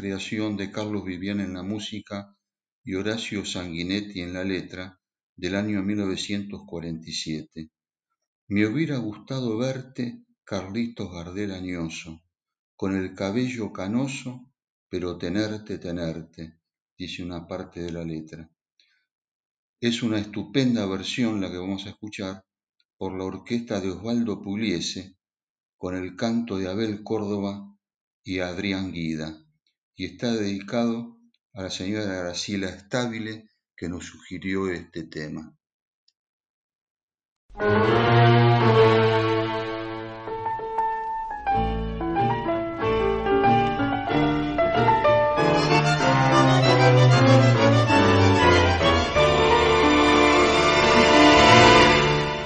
Creación 0.00 0.56
de 0.56 0.72
Carlos 0.72 1.04
Vivian 1.04 1.40
en 1.40 1.52
la 1.52 1.62
música 1.62 2.34
y 2.82 2.94
Horacio 2.94 3.44
Sanguinetti 3.44 4.22
en 4.22 4.32
la 4.32 4.44
letra 4.44 4.98
del 5.36 5.54
año 5.54 5.82
1947. 5.82 7.70
Me 8.48 8.66
hubiera 8.66 8.96
gustado 8.96 9.58
verte, 9.58 10.24
Carlitos 10.42 11.12
Gardel 11.12 11.52
añoso, 11.52 12.22
con 12.76 12.96
el 12.96 13.14
cabello 13.14 13.74
canoso, 13.74 14.50
pero 14.88 15.18
tenerte, 15.18 15.76
tenerte, 15.76 16.58
dice 16.96 17.22
una 17.22 17.46
parte 17.46 17.82
de 17.82 17.92
la 17.92 18.02
letra. 18.02 18.50
Es 19.80 20.02
una 20.02 20.18
estupenda 20.18 20.86
versión 20.86 21.42
la 21.42 21.50
que 21.50 21.58
vamos 21.58 21.84
a 21.84 21.90
escuchar 21.90 22.42
por 22.96 23.18
la 23.18 23.24
orquesta 23.24 23.82
de 23.82 23.90
Osvaldo 23.90 24.40
Pugliese, 24.40 25.18
con 25.76 25.94
el 25.94 26.16
canto 26.16 26.56
de 26.56 26.70
Abel 26.70 27.02
Córdoba 27.02 27.76
y 28.24 28.38
Adrián 28.38 28.92
Guida, 28.92 29.46
y 30.00 30.06
está 30.06 30.32
dedicado 30.32 31.18
a 31.52 31.64
la 31.64 31.68
señora 31.68 32.06
Graciela 32.22 32.70
Estabile 32.70 33.50
que 33.76 33.86
nos 33.86 34.06
sugirió 34.06 34.72
este 34.72 35.02
tema. 35.02 35.54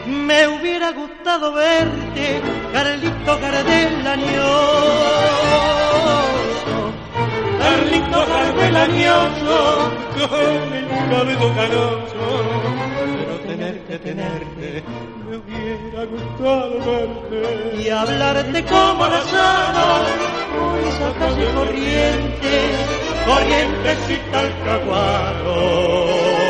Me 0.09 0.49
hubiera 0.49 0.91
gustado 0.91 1.53
verte, 1.53 2.43
Carlito 2.73 3.39
Gardel 3.41 4.03
Gardel 8.75 8.91
añoso, 8.91 9.93
con 10.15 10.73
el 10.75 10.89
cabello 11.11 11.55
canoso. 11.55 12.25
Pero 13.19 13.35
tenerte, 13.47 13.99
tenerte, 14.01 14.83
me 15.29 15.37
hubiera 15.37 16.05
gustado 16.07 16.73
verte. 16.85 17.83
Y 17.83 17.89
hablarte 17.89 18.65
como 18.65 19.07
Lozano, 19.07 19.89
por 20.55 20.79
esa 20.89 21.13
calle 21.21 21.47
corriente, 21.55 22.53
corrientecita 23.27 24.41
al 24.41 24.53
caguado. 24.65 26.44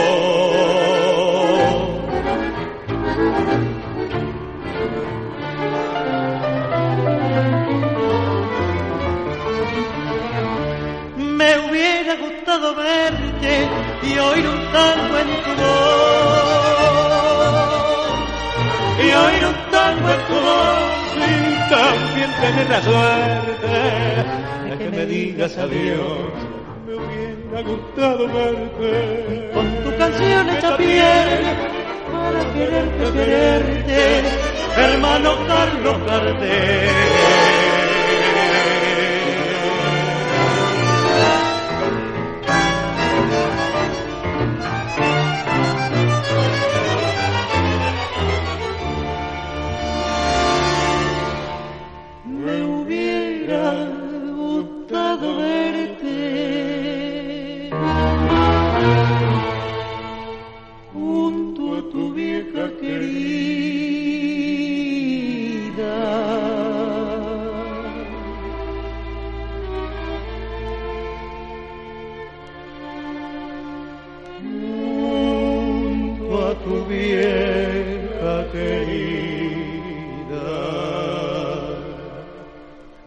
Y 14.03 14.19
oír 14.19 14.47
un 14.49 14.73
tango 14.73 15.19
en 15.19 15.29
tu 15.45 15.51
voz. 15.61 16.65
Y 18.99 19.07
oír 19.25 19.45
un 19.47 19.71
tango 19.71 20.09
en 20.11 20.23
tu 20.29 20.35
voz 20.35 21.05
y 21.17 21.71
también 21.71 22.31
tener 22.41 22.69
la 22.71 22.83
suerte 22.83 23.75
de 24.69 24.79
que 24.79 24.91
me 24.91 25.07
digas 25.07 25.57
adiós. 25.59 26.33
Me 26.87 26.95
hubiera 26.95 27.63
gustado 27.63 28.29
verte 28.29 29.51
con 29.55 29.67
tu 29.85 29.97
canción 29.97 30.49
hecha 30.51 30.77
piel 30.77 31.43
para 32.13 32.53
quererte, 32.55 33.13
quererte, 33.13 34.23
hermano 34.77 35.31
Carlos 35.47 35.99
Gardel. 36.07 37.64
Tu 76.65 76.85
vieja 76.87 78.47
querida 78.53 79.45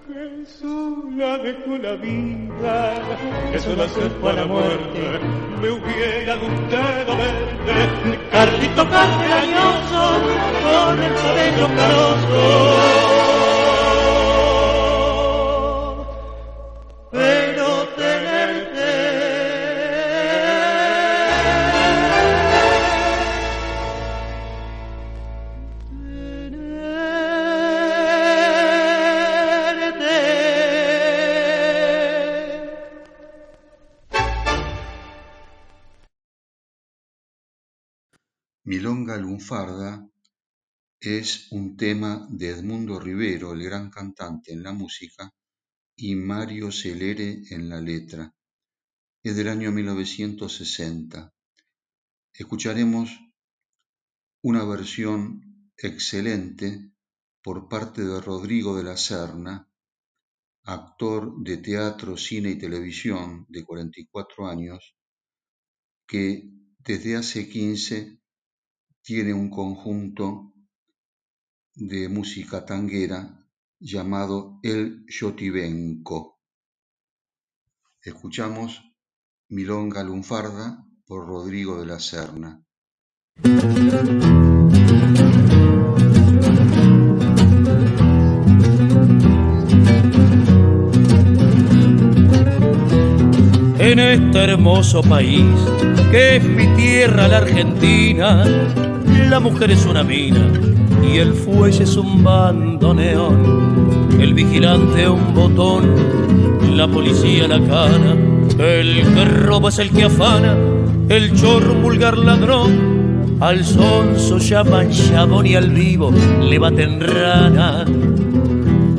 que 0.07 0.45
sola 0.45 1.37
dejó 1.39 1.77
la 1.81 1.93
vida, 1.95 2.93
que 3.51 3.59
sola 3.59 3.87
se 3.89 4.09
fue 4.21 4.29
a 4.31 4.33
la 4.33 4.45
muerte. 4.45 5.19
Me 5.61 5.69
hubiera 5.71 6.35
gustado 6.35 7.17
verte, 7.17 8.19
Carlito 8.31 8.89
Castellañoso, 8.89 10.03
con 10.63 11.03
el 11.03 11.13
cabello 11.15 11.67
caroso. 11.75 13.16
Lunfarda 39.37 40.09
es 40.99 41.51
un 41.51 41.77
tema 41.77 42.25
de 42.27 42.49
Edmundo 42.49 42.99
Rivero, 42.99 43.53
el 43.53 43.63
gran 43.63 43.91
cantante 43.91 44.51
en 44.51 44.63
la 44.63 44.73
música, 44.73 45.31
y 45.95 46.15
Mario 46.15 46.71
Celere 46.71 47.43
en 47.51 47.69
la 47.69 47.79
letra. 47.79 48.33
Es 49.21 49.35
del 49.35 49.49
año 49.49 49.71
1960. 49.71 51.31
Escucharemos 52.33 53.11
una 54.41 54.65
versión 54.65 55.71
excelente 55.77 56.93
por 57.43 57.69
parte 57.69 58.03
de 58.03 58.19
Rodrigo 58.19 58.75
de 58.75 58.85
la 58.85 58.97
Serna, 58.97 59.69
actor 60.63 61.43
de 61.43 61.57
teatro, 61.57 62.17
cine 62.17 62.49
y 62.49 62.57
televisión 62.57 63.45
de 63.49 63.63
44 63.63 64.47
años, 64.47 64.95
que 66.07 66.49
desde 66.79 67.17
hace 67.17 67.47
15 67.47 68.17
tiene 69.07 69.33
un 69.33 69.49
conjunto 69.49 70.51
de 71.75 72.09
música 72.09 72.65
tanguera 72.65 73.47
llamado 73.79 74.59
El 74.61 75.05
Yotibenco. 75.07 76.41
Escuchamos 78.01 78.83
Milonga 79.47 80.03
Lunfarda 80.03 80.85
por 81.05 81.25
Rodrigo 81.25 81.79
de 81.79 81.85
la 81.85 82.01
Serna. 82.01 82.61
En 93.79 93.99
este 93.99 94.43
hermoso 94.43 95.01
país 95.01 95.45
que 96.11 96.35
es 96.35 96.43
mi 96.43 96.67
tierra, 96.75 97.29
la 97.29 97.37
Argentina, 97.37 98.96
la 99.29 99.39
mujer 99.39 99.71
es 99.71 99.85
una 99.85 100.03
mina 100.03 100.51
y 101.03 101.17
el 101.17 101.33
fuelle 101.33 101.83
es 101.83 101.95
un 101.95 102.23
bandoneón, 102.23 104.17
el 104.19 104.33
vigilante 104.33 105.07
un 105.07 105.33
botón, 105.33 105.93
la 106.75 106.87
policía 106.87 107.47
la 107.47 107.59
cana, 107.59 108.15
el 108.59 109.03
que 109.13 109.25
roba 109.25 109.69
es 109.69 109.79
el 109.79 109.91
que 109.91 110.05
afana, 110.05 110.55
el 111.09 111.33
chorro 111.33 111.73
vulgar 111.75 112.17
ladrón, 112.17 112.97
al 113.39 113.63
sonso 113.63 114.39
llaman 114.39 114.89
chabón 114.89 115.45
y 115.45 115.55
al 115.55 115.69
vivo 115.69 116.11
le 116.41 116.57
baten 116.57 116.99
rana. 116.99 117.85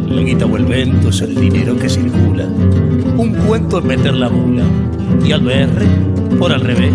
La 0.08 0.22
guita 0.22 0.46
o 0.46 0.56
el 0.56 0.64
vento 0.64 1.08
es 1.08 1.20
el 1.22 1.34
dinero 1.34 1.76
que 1.76 1.88
circula. 1.88 2.44
Un 3.16 3.34
cuento 3.46 3.80
es 3.80 3.84
meter 3.84 4.14
la 4.14 4.28
mula. 4.28 4.62
Y 5.24 5.32
al 5.32 5.40
BR, 5.40 6.36
por 6.38 6.52
al 6.52 6.60
revés. 6.60 6.92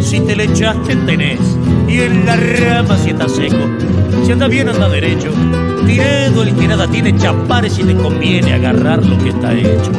Si 0.00 0.20
te 0.20 0.34
le 0.34 0.44
echaste, 0.44 0.96
tenés. 0.96 1.40
Y 1.88 2.00
en 2.00 2.26
la 2.26 2.36
rama 2.36 2.96
si 2.98 3.10
está 3.10 3.28
seco. 3.28 3.56
Si 4.24 4.32
anda 4.32 4.48
bien, 4.48 4.68
anda 4.68 4.88
derecho. 4.88 5.30
mentiredo, 5.86 6.42
el 6.42 6.54
que 6.56 6.68
nada 6.68 6.88
tiene 6.88 7.16
chapares 7.16 7.78
y 7.78 7.84
le 7.84 7.94
conviene 7.94 8.54
agarrar 8.54 9.04
lo 9.04 9.16
que 9.18 9.28
está 9.28 9.54
hecho. 9.54 9.92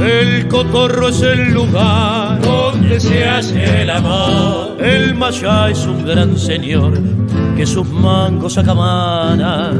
El 0.00 0.46
cotorro 0.46 1.08
es 1.08 1.20
el 1.22 1.52
lugar 1.52 2.40
donde 2.42 3.00
se 3.00 3.24
hace 3.24 3.82
el 3.82 3.90
amor. 3.90 4.76
El 4.80 5.14
maya 5.14 5.70
es 5.70 5.84
un 5.84 6.04
gran 6.04 6.36
señor 6.38 7.00
que 7.56 7.66
sus 7.66 7.88
mangos 7.88 8.56
acamana. 8.58 9.72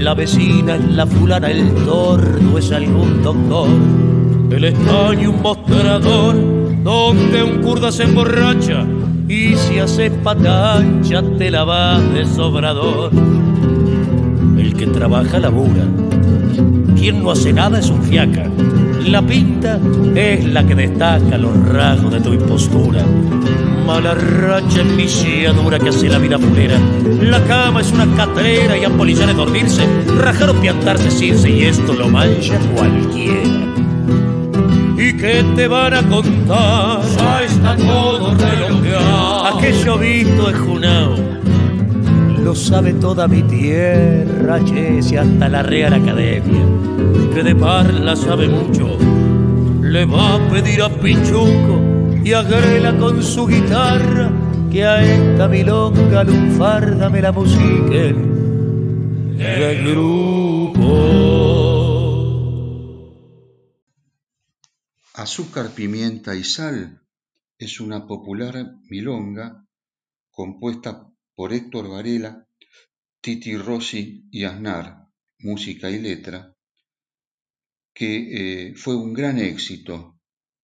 La 0.00 0.14
vecina 0.14 0.76
es 0.76 0.84
la 0.90 1.06
fulana, 1.06 1.50
el 1.50 1.72
tordo 1.84 2.58
es 2.58 2.72
algún 2.72 3.22
doctor. 3.22 3.68
El 4.50 4.64
estaño 4.64 5.30
un 5.30 5.42
mostrador 5.42 6.57
donde 6.82 7.42
un 7.42 7.62
kurda 7.62 7.90
se 7.92 8.04
emborracha 8.04 8.84
y 9.28 9.54
si 9.56 9.78
haces 9.78 10.10
patancha 10.24 11.22
te 11.36 11.50
la 11.50 11.64
vas 11.64 12.02
de 12.14 12.24
sobrador. 12.24 13.10
El 14.58 14.74
que 14.74 14.86
trabaja 14.86 15.38
labura, 15.38 15.84
quien 16.96 17.22
no 17.22 17.30
hace 17.30 17.52
nada 17.52 17.78
es 17.78 17.90
un 17.90 18.02
fiaca. 18.02 18.46
La 19.04 19.22
pinta 19.22 19.78
es 20.14 20.44
la 20.44 20.66
que 20.66 20.74
destaca 20.74 21.38
los 21.38 21.56
rasgos 21.68 22.12
de 22.12 22.20
tu 22.20 22.32
impostura. 22.32 23.04
Mala 23.86 24.14
racha 24.14 24.82
en 24.82 25.56
dura 25.56 25.78
que 25.78 25.88
hace 25.88 26.08
la 26.08 26.18
vida 26.18 26.38
fulera. 26.38 26.78
La 27.22 27.42
cama 27.44 27.80
es 27.80 27.90
una 27.92 28.06
catrera 28.16 28.76
y 28.76 28.84
a 28.84 28.90
polillar 28.90 29.34
dormirse, 29.34 29.82
rajar 30.18 30.50
o 30.50 30.54
piantarse 30.60 31.10
sin 31.10 31.34
y 31.46 31.62
esto 31.62 31.94
lo 31.94 32.08
mancha 32.08 32.58
cualquiera. 32.74 33.77
¿Y 35.18 35.20
qué 35.20 35.44
te 35.56 35.66
van 35.66 35.94
a 35.94 36.02
contar? 36.08 37.02
Ya 37.16 37.42
está 37.42 37.76
todo 37.76 38.34
relojado. 38.36 39.46
Aquello 39.46 39.98
visto 39.98 40.48
es 40.48 40.58
Junao. 40.58 41.16
Lo 42.44 42.54
sabe 42.54 42.92
toda 42.94 43.26
mi 43.26 43.42
tierra, 43.42 44.60
che, 44.64 45.00
y 45.02 45.16
hasta 45.16 45.48
la 45.48 45.64
Real 45.64 45.94
Academia, 45.94 46.64
que 47.34 47.42
de 47.42 47.54
parla 47.56 48.14
sabe 48.14 48.46
mucho, 48.46 48.96
le 49.82 50.04
va 50.04 50.34
a 50.34 50.38
pedir 50.50 50.82
a 50.82 50.88
Pichuco 50.88 51.80
y 52.22 52.32
agrela 52.32 52.96
con 52.96 53.20
su 53.20 53.48
guitarra 53.48 54.30
que 54.70 54.86
a 54.86 55.02
esta 55.02 55.48
milonga 55.48 56.22
lunfarda 56.22 57.10
me 57.10 57.20
la 57.20 57.32
musiquen 57.32 58.38
el 59.40 59.84
grupo. 59.84 61.37
Azúcar, 65.18 65.74
pimienta 65.74 66.36
y 66.36 66.44
sal 66.44 67.02
es 67.58 67.80
una 67.80 68.06
popular 68.06 68.76
milonga 68.88 69.66
compuesta 70.30 71.12
por 71.34 71.52
Héctor 71.52 71.90
Varela, 71.90 72.46
Titi 73.20 73.56
Rossi 73.56 74.28
y 74.30 74.44
Aznar, 74.44 75.08
música 75.40 75.90
y 75.90 75.98
letra, 75.98 76.54
que 77.92 78.68
eh, 78.68 78.74
fue 78.76 78.94
un 78.94 79.12
gran 79.12 79.40
éxito 79.40 80.20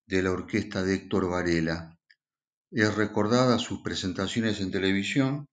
de 0.06 0.22
la 0.22 0.30
orquesta 0.30 0.84
de 0.84 0.94
Héctor 0.94 1.28
Varela. 1.28 1.98
Es 2.70 2.94
recordada 2.94 3.58
sus 3.58 3.82
presentaciones 3.82 4.60
en 4.60 4.70
televisión, 4.70 5.48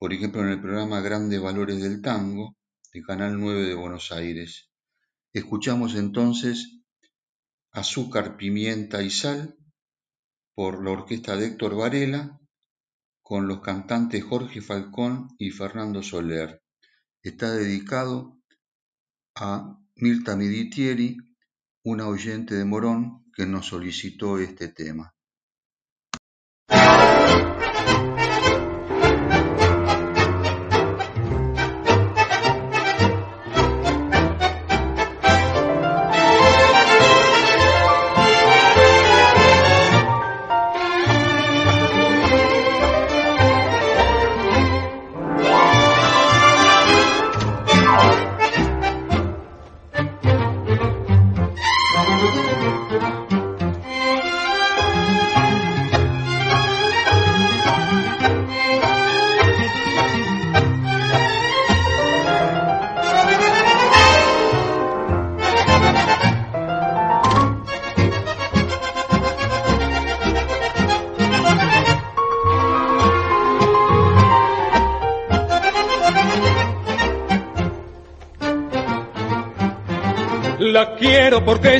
por 0.00 0.12
ejemplo 0.12 0.42
en 0.42 0.48
el 0.48 0.60
programa 0.60 1.00
Grandes 1.00 1.40
Valores 1.40 1.80
del 1.80 2.02
Tango 2.02 2.56
de 2.92 3.02
Canal 3.02 3.38
9 3.38 3.68
de 3.68 3.74
Buenos 3.74 4.10
Aires. 4.10 4.68
Escuchamos 5.32 5.94
entonces 5.94 6.76
Azúcar, 7.76 8.38
pimienta 8.38 9.02
y 9.02 9.10
sal 9.10 9.54
por 10.54 10.82
la 10.82 10.92
orquesta 10.92 11.36
de 11.36 11.48
Héctor 11.48 11.76
Varela 11.76 12.40
con 13.20 13.46
los 13.46 13.60
cantantes 13.60 14.24
Jorge 14.24 14.62
Falcón 14.62 15.28
y 15.36 15.50
Fernando 15.50 16.02
Soler. 16.02 16.62
Está 17.22 17.52
dedicado 17.52 18.40
a 19.34 19.78
Mirta 19.94 20.36
Miditieri, 20.36 21.18
una 21.84 22.08
oyente 22.08 22.54
de 22.54 22.64
Morón 22.64 23.30
que 23.34 23.44
nos 23.44 23.66
solicitó 23.66 24.38
este 24.38 24.68
tema. 24.68 25.14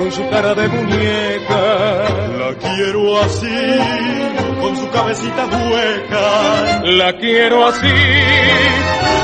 con 0.00 0.10
su 0.10 0.26
cara 0.30 0.54
de 0.54 0.66
muñeca. 0.66 2.08
La 2.38 2.54
quiero 2.58 3.20
así, 3.20 3.78
con 4.60 4.76
su 4.76 4.90
cabecita 4.90 5.44
hueca. 5.46 6.82
La 6.84 7.12
quiero 7.18 7.66
así, 7.66 7.92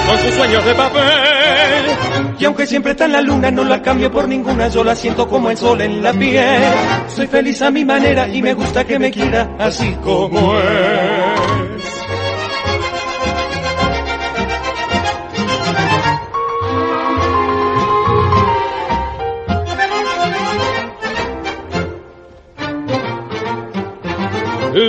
con 0.06 0.18
sus 0.18 0.34
sueños 0.34 0.64
de 0.66 0.74
papel. 0.74 2.36
Y 2.38 2.44
aunque 2.44 2.66
siempre 2.66 2.92
está 2.92 3.06
en 3.06 3.12
la 3.12 3.22
luna, 3.22 3.50
no 3.50 3.64
la 3.64 3.80
cambio 3.80 4.10
por 4.10 4.28
ninguna, 4.28 4.68
yo 4.68 4.84
la 4.84 4.94
siento 4.94 5.26
como 5.26 5.50
el 5.50 5.56
sol 5.56 5.80
en 5.80 6.02
la 6.02 6.12
piel. 6.12 6.62
Soy 7.08 7.26
feliz 7.26 7.62
a 7.62 7.70
mi 7.70 7.84
manera 7.84 8.28
y 8.28 8.42
me 8.42 8.52
gusta 8.52 8.84
que 8.84 8.98
me 8.98 9.10
quiera 9.10 9.56
así 9.58 9.96
como 10.04 10.58
es. 10.58 11.05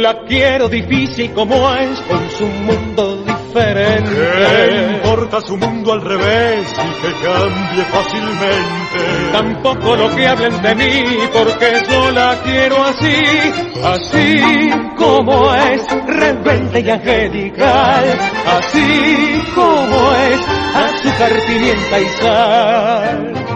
La 0.08 0.20
quiero 0.20 0.70
difícil 0.70 1.34
como 1.34 1.54
es, 1.76 2.00
con 2.04 2.30
su 2.30 2.46
mundo 2.48 3.26
diferente. 3.26 4.10
¿Qué 4.10 4.92
importa 4.94 5.42
su 5.42 5.58
mundo 5.58 5.92
al 5.92 6.02
revés 6.02 6.66
y 6.72 7.02
que 7.02 7.14
cambie 7.28 7.84
fácilmente? 7.92 9.32
Tampoco 9.34 9.98
lo 9.98 10.16
que 10.16 10.26
hablen 10.26 10.62
de 10.62 10.76
mí, 10.76 11.04
porque 11.34 11.84
yo 11.90 12.12
la 12.12 12.42
quiero 12.42 12.86
así, 12.86 13.22
así 13.84 14.72
como 14.96 15.54
es, 15.54 15.86
rebelde 16.08 16.80
y 16.80 16.90
angelical. 16.90 18.06
Así 18.46 19.44
como 19.54 20.14
es, 20.14 20.40
azúcar, 20.74 21.32
pimienta 21.48 22.00
y 22.00 22.08
sal. 22.22 23.47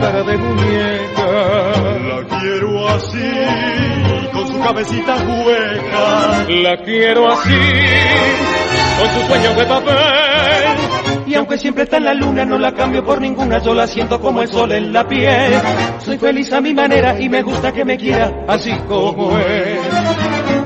Cara 0.00 0.22
de 0.22 0.36
muñeca. 0.36 1.26
La 2.08 2.38
quiero 2.40 2.88
así, 2.88 3.32
con 4.32 4.46
su 4.48 4.60
cabecita 4.60 5.16
hueca. 5.16 6.46
La 6.48 6.76
quiero 6.84 7.30
así, 7.32 7.60
con 8.98 9.08
sus 9.10 9.24
sueños 9.24 9.56
de 9.56 9.64
papel. 9.66 9.96
Y 11.26 11.34
aunque 11.34 11.58
siempre 11.58 11.82
está 11.84 11.96
en 11.96 12.04
la 12.04 12.14
luna, 12.14 12.44
no 12.44 12.56
la 12.56 12.72
cambio 12.72 13.04
por 13.04 13.20
ninguna, 13.20 13.58
yo 13.58 13.74
la 13.74 13.86
siento 13.86 14.20
como 14.20 14.42
el 14.42 14.48
sol 14.48 14.70
en 14.72 14.92
la 14.92 15.06
piel. 15.06 15.54
Soy 15.98 16.18
feliz 16.18 16.52
a 16.52 16.60
mi 16.60 16.72
manera 16.72 17.20
y 17.20 17.28
me 17.28 17.42
gusta 17.42 17.72
que 17.72 17.84
me 17.84 17.96
quiera 17.96 18.32
así 18.46 18.72
como 18.88 19.36
es. 19.36 19.80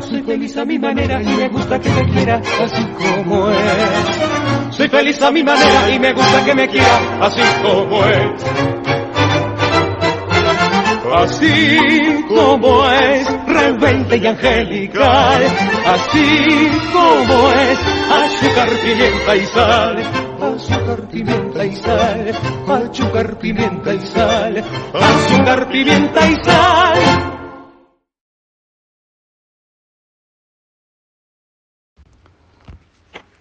Soy 0.05 0.22
feliz 0.22 0.57
a 0.59 0.64
mi 0.64 0.78
manera 0.78 1.22
y 1.22 1.26
me 1.26 1.49
gusta 1.49 1.78
que 1.78 1.89
me 1.89 2.12
quiera 2.12 2.43
así 2.62 2.87
como 2.99 3.51
es. 3.51 4.76
Soy 4.76 4.89
feliz 4.89 5.22
a 5.22 5.31
mi 5.31 5.43
manera 5.43 5.91
y 5.91 5.99
me 5.99 6.12
gusta 6.12 6.45
que 6.45 6.55
me 6.55 6.68
quiera 6.68 7.01
así 7.20 7.43
como 7.62 8.05
es. 8.05 8.80
Así 11.13 12.25
como 12.29 12.85
es, 12.89 13.27
rebelde 13.47 14.17
y 14.17 14.27
angelical, 14.27 15.43
así 15.85 16.71
como 16.93 17.51
es, 17.51 17.79
azúcar, 18.11 18.69
pimienta 18.81 19.37
y 19.37 19.47
sal, 19.47 19.97
azúcar, 20.41 21.09
pimienta 21.09 21.67
y 21.67 21.77
sal, 21.77 22.33
azúcar, 22.69 23.39
pimienta 23.39 23.95
y 23.95 24.07
sal, 24.07 24.65
azúcar, 24.95 25.69
pimienta 25.69 26.31
y 26.31 26.45
sal. 26.45 26.99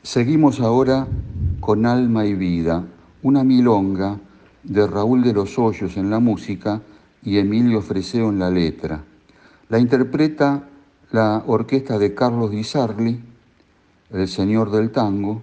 Seguimos 0.02 0.60
ahora 0.60 1.08
con 1.60 1.86
Alma 1.86 2.26
y 2.26 2.34
Vida, 2.34 2.84
una 3.22 3.44
milonga 3.44 4.18
de 4.64 4.88
Raúl 4.88 5.22
de 5.22 5.34
los 5.34 5.60
Hoyos 5.60 5.98
en 5.98 6.10
la 6.10 6.20
música 6.20 6.82
y 7.24 7.38
Emilio 7.38 7.82
Freseo 7.82 8.30
en 8.30 8.40
la 8.40 8.50
letra. 8.50 9.04
La 9.70 9.80
interpreta 9.80 10.70
la 11.12 11.44
orquesta 11.48 11.98
de 11.98 12.14
Carlos 12.14 12.52
Di 12.52 12.64
Sarli, 12.64 13.20
el 14.12 14.28
señor 14.28 14.70
del 14.70 14.92
tango, 14.92 15.42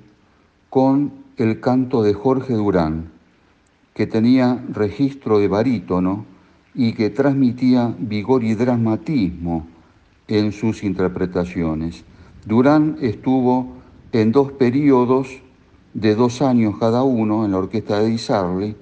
con 0.70 1.12
el 1.36 1.60
canto 1.60 2.02
de 2.02 2.14
Jorge 2.14 2.54
Durán, 2.54 3.10
que 3.94 4.06
tenía 4.06 4.62
registro 4.72 5.38
de 5.38 5.48
barítono 5.48 6.24
y 6.74 6.92
que 6.92 7.10
transmitía 7.10 7.94
vigor 7.98 8.44
y 8.44 8.54
dramatismo 8.54 9.66
en 10.28 10.52
sus 10.52 10.84
interpretaciones. 10.84 12.04
Durán 12.44 12.96
estuvo 13.00 13.76
en 14.12 14.30
dos 14.30 14.52
periodos 14.52 15.40
de 15.94 16.14
dos 16.14 16.42
años 16.42 16.76
cada 16.78 17.02
uno 17.02 17.44
en 17.44 17.52
la 17.52 17.58
orquesta 17.58 17.98
de 17.98 18.08
Di 18.10 18.18
Sarli. 18.18 18.76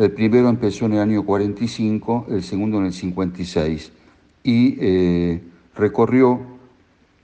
El 0.00 0.12
primero 0.12 0.48
empezó 0.48 0.86
en 0.86 0.94
el 0.94 1.00
año 1.00 1.26
45, 1.26 2.28
el 2.30 2.42
segundo 2.42 2.78
en 2.78 2.86
el 2.86 2.94
56 2.94 3.92
y 4.42 4.78
eh, 4.80 5.42
recorrió 5.76 6.40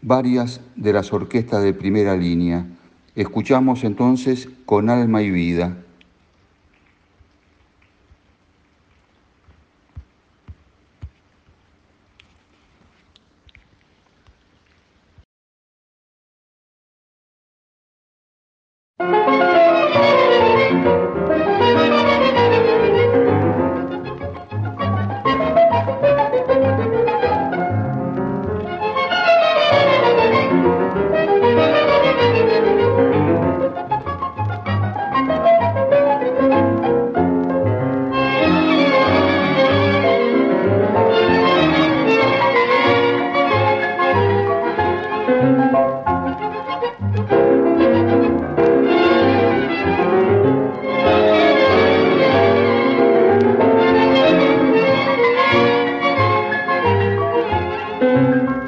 varias 0.02 0.60
de 0.76 0.92
las 0.92 1.10
orquestas 1.10 1.62
de 1.62 1.72
primera 1.72 2.14
línea. 2.18 2.66
Escuchamos 3.14 3.82
entonces 3.82 4.50
Con 4.66 4.90
alma 4.90 5.22
y 5.22 5.30
vida. 5.30 5.78
Música 57.46 58.65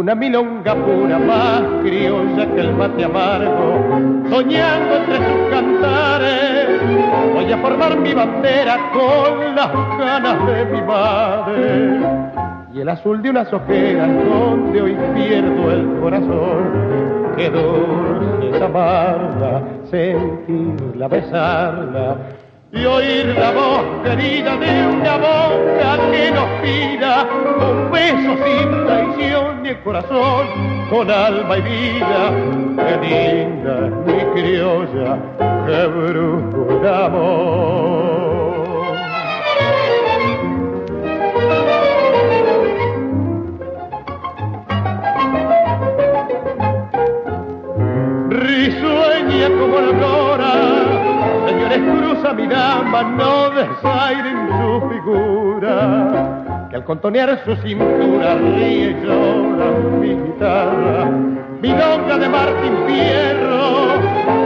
una 0.00 0.14
milonga 0.14 0.74
pura, 0.74 1.18
más 1.18 1.60
criolla 1.82 2.46
que 2.54 2.60
el 2.62 2.72
mate 2.74 3.04
amargo, 3.04 4.30
soñando 4.30 4.96
entre 4.96 5.16
sus 5.16 5.50
cantares, 5.50 6.80
voy 7.34 7.52
a 7.52 7.58
formar 7.58 7.98
mi 7.98 8.14
bandera 8.14 8.78
con 8.94 9.54
las 9.54 9.70
ganas 9.98 10.46
de 10.46 10.64
mi 10.64 10.82
madre. 10.82 12.00
Y 12.72 12.80
el 12.80 12.88
azul 12.88 13.20
de 13.20 13.28
unas 13.28 13.52
ojeras 13.52 14.08
donde 14.24 14.80
hoy 14.80 14.96
pierdo 15.14 15.70
el 15.70 16.00
corazón. 16.00 17.34
Qué 17.36 17.50
dulce 17.50 18.56
es 18.56 18.62
amarla, 18.62 19.62
sentirla, 19.90 21.08
besarla 21.08 22.16
y 22.72 22.84
oír 22.84 23.26
la 23.38 23.50
voz 23.50 23.84
querida 24.04 24.56
de 24.56 24.86
una 24.86 25.16
boca 25.16 25.98
que 26.10 26.30
nos 26.30 26.48
pida 26.62 27.26
un 27.60 27.90
beso 27.90 28.36
sin 28.44 28.86
traición 28.86 29.49
corazón 29.78 30.46
con 30.90 31.10
alma 31.10 31.58
y 31.58 31.62
vida. 31.62 32.32
Qué 32.76 32.96
linda 33.06 33.86
es 33.86 33.92
mi 34.06 34.20
criolla, 34.40 35.18
qué 35.66 35.86
brujo 35.86 36.80
el 36.80 36.86
amor. 36.86 38.50
risueña 48.30 49.48
como 49.58 49.80
la 49.80 49.86
aurora. 49.86 50.52
Señores, 51.48 51.80
cruza 51.98 52.32
mi 52.32 52.46
dama, 52.46 53.02
no 53.02 53.50
desairen 53.50 54.48
su 54.58 54.88
figura. 54.88 56.68
Que 56.70 56.76
al 56.76 56.84
contonear 56.84 57.42
su 57.44 57.56
cintura 57.56 58.34
ríe 58.36 58.90
y 58.90 58.94
de 62.20 62.28
Martín 62.28 62.74
Fierro, 62.86 63.86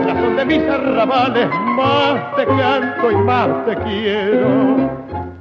la 0.07 0.21
son 0.21 0.37
de 0.37 0.45
mis 0.45 0.63
arrabales, 0.69 1.49
más 1.77 2.37
te 2.37 2.47
canto 2.47 3.11
y 3.11 3.17
más 3.17 3.67
te 3.67 3.77
quiero. 3.79 4.91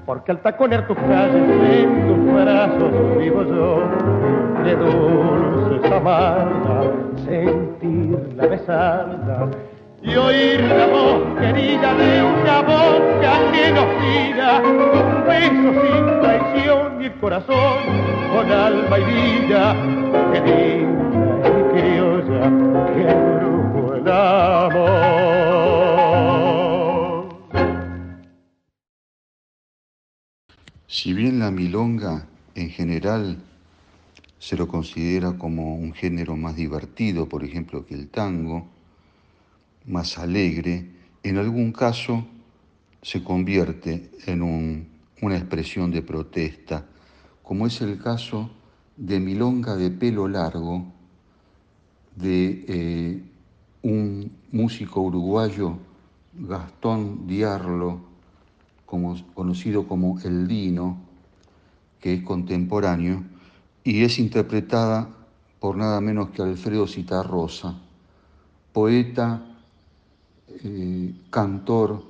Porque 0.05 0.31
al 0.31 0.41
taconear 0.41 0.88
tus 0.88 0.97
calles 0.97 1.43
en 1.79 2.07
tus 2.07 2.34
brazos 2.34 3.17
vivo 3.19 3.43
yo, 3.43 3.84
de 4.63 4.75
dulces 4.75 5.91
amarga, 5.91 6.91
sentirla, 7.23 8.47
besarla 8.47 9.47
y 10.01 10.15
oír 10.15 10.61
la 10.61 10.88
voz 10.88 11.39
querida 11.39 11.93
de 11.93 12.23
una 12.23 12.61
boca 12.61 13.51
que 13.53 13.71
nos 13.71 13.86
pida 14.01 14.59
un 14.59 15.23
beso 15.27 15.81
sin 15.81 16.21
traición 16.21 17.03
y 17.03 17.09
corazón 17.21 17.77
con 18.34 18.51
alma 18.51 18.99
y 18.99 19.03
vida. 19.03 19.75
Qué 20.34 20.41
linda 20.41 21.02
Si 30.88 31.11
bien 31.11 31.39
la 31.39 31.51
milonga 31.51 32.28
en 32.55 32.69
general 32.69 33.39
se 34.39 34.55
lo 34.55 34.69
considera 34.69 35.38
como 35.38 35.76
un 35.76 35.93
género 35.93 36.38
más 36.38 36.55
divertido, 36.55 37.28
por 37.28 37.43
ejemplo, 37.43 37.86
que 37.86 37.95
el 37.95 38.07
tango, 38.07 38.67
más 39.86 40.17
alegre, 40.17 40.91
en 41.24 41.38
algún 41.38 41.74
caso 41.74 42.26
se 43.01 43.21
convierte 43.21 44.11
en 44.28 44.88
una 45.21 45.36
expresión 45.36 45.91
de 45.91 46.03
protesta, 46.03 46.86
como 47.41 47.67
es 47.67 47.82
el 47.82 47.97
caso 47.97 48.49
de 48.95 49.19
Milonga 49.19 49.76
de 49.76 49.91
pelo 49.91 50.28
largo, 50.28 50.92
de 52.16 52.66
eh, 52.68 53.24
un 53.82 54.32
músico 54.51 55.01
uruguayo, 55.01 55.78
Gastón 56.34 57.28
Diarlo, 57.28 57.99
conocido 58.86 59.88
como 59.88 60.20
El 60.20 60.47
Dino, 60.47 60.97
que 61.99 62.14
es 62.14 62.24
contemporáneo, 62.24 63.24
y 63.84 64.03
es 64.03 64.20
interpretada 64.20 65.09
por 65.59 65.78
nada 65.78 65.99
menos 66.01 66.30
que 66.30 66.41
Alfredo 66.41 66.88
Citarrosa, 66.88 67.80
poeta, 68.72 69.45
eh, 70.64 71.14
cantor, 71.30 72.03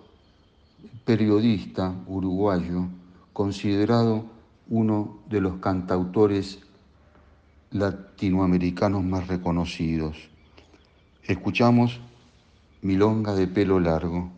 periodista 1.06 1.94
uruguayo, 2.08 2.88
considerado 3.32 4.26
uno 4.70 5.20
de 5.30 5.42
los 5.42 5.58
cantautores 5.58 6.60
latinoamericanos 8.24 9.04
más 9.04 9.28
reconocidos. 9.28 10.16
Escuchamos 11.24 12.00
Milonga 12.82 13.36
de 13.36 13.48
pelo 13.48 13.82
largo. 13.82 14.32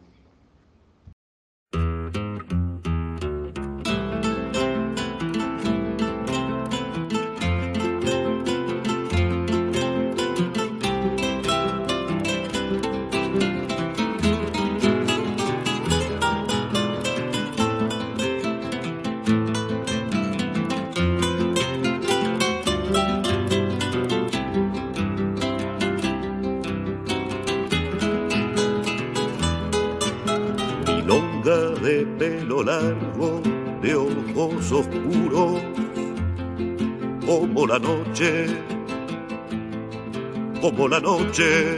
Como 40.62 40.88
la 40.88 41.00
noche. 41.02 41.76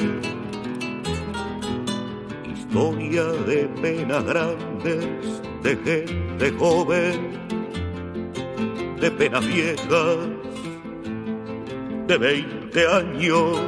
Historia 2.56 3.24
de 3.24 3.68
penas 3.82 4.24
grandes, 4.24 5.08
de 5.64 5.76
gente 5.84 6.52
joven, 6.60 7.32
de 9.02 9.12
penas 9.12 9.48
viejas, 9.48 10.18
de 12.08 12.18
20 12.18 12.88
años. 12.88 13.60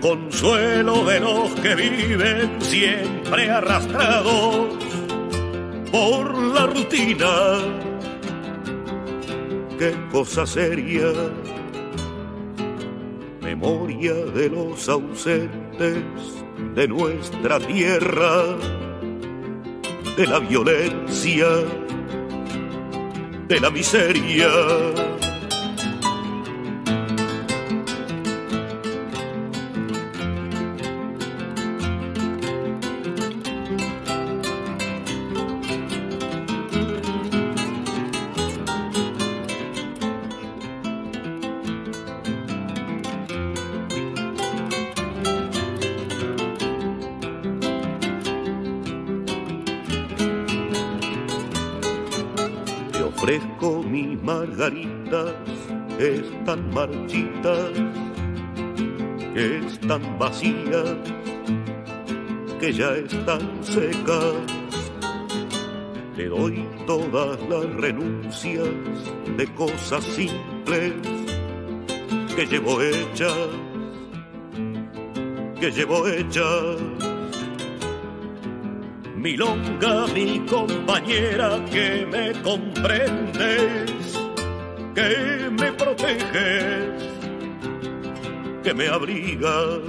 Consuelo 0.00 1.04
de 1.04 1.20
los 1.20 1.50
que 1.60 1.74
viven 1.76 2.60
siempre 2.60 3.50
arrastrados 3.50 4.66
por 5.92 6.36
la 6.38 6.66
rutina 6.66 7.85
qué 9.78 9.94
cosa 10.10 10.46
seria, 10.46 11.12
memoria 13.42 14.14
de 14.14 14.48
los 14.48 14.88
ausentes 14.88 16.04
de 16.74 16.88
nuestra 16.88 17.58
tierra, 17.60 18.56
de 20.16 20.26
la 20.26 20.38
violencia, 20.38 21.46
de 23.48 23.60
la 23.60 23.70
miseria 23.70 25.05
marchitas 56.72 57.72
que 59.34 59.58
están 59.58 60.18
vacías, 60.18 60.96
que 62.60 62.72
ya 62.72 62.90
están 62.96 63.42
secas. 63.62 64.34
Te 66.16 66.28
doy 66.28 66.64
todas 66.86 67.38
las 67.50 67.66
renuncias 67.74 68.68
de 69.36 69.46
cosas 69.54 70.02
simples 70.04 70.94
que 72.34 72.46
llevo 72.46 72.80
hechas, 72.80 73.48
que 75.60 75.70
llevo 75.70 76.06
hechas. 76.08 76.76
Milonga, 79.16 80.06
mi 80.14 80.38
compañera, 80.46 81.62
que 81.70 82.06
me 82.10 82.32
comprendes 82.42 83.95
que 84.96 85.50
me 85.50 85.72
proteges, 85.72 87.02
que 88.64 88.72
me 88.72 88.88
abrigas, 88.88 89.80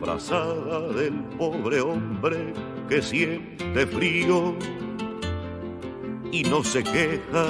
frazada 0.00 0.80
del 0.94 1.12
pobre 1.36 1.82
hombre 1.82 2.54
que 2.88 3.02
siente 3.02 3.86
frío 3.86 4.56
y 6.32 6.44
no 6.44 6.64
se 6.64 6.82
queja, 6.82 7.46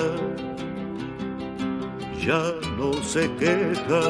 ya 2.26 2.42
no 2.76 2.92
se 2.94 3.30
queja. 3.36 4.02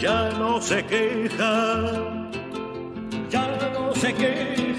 Ya 0.00 0.30
no 0.38 0.58
se 0.62 0.82
queja, 0.86 1.92
ya 3.28 3.70
no 3.74 3.94
se 3.94 4.14
queja. 4.14 4.69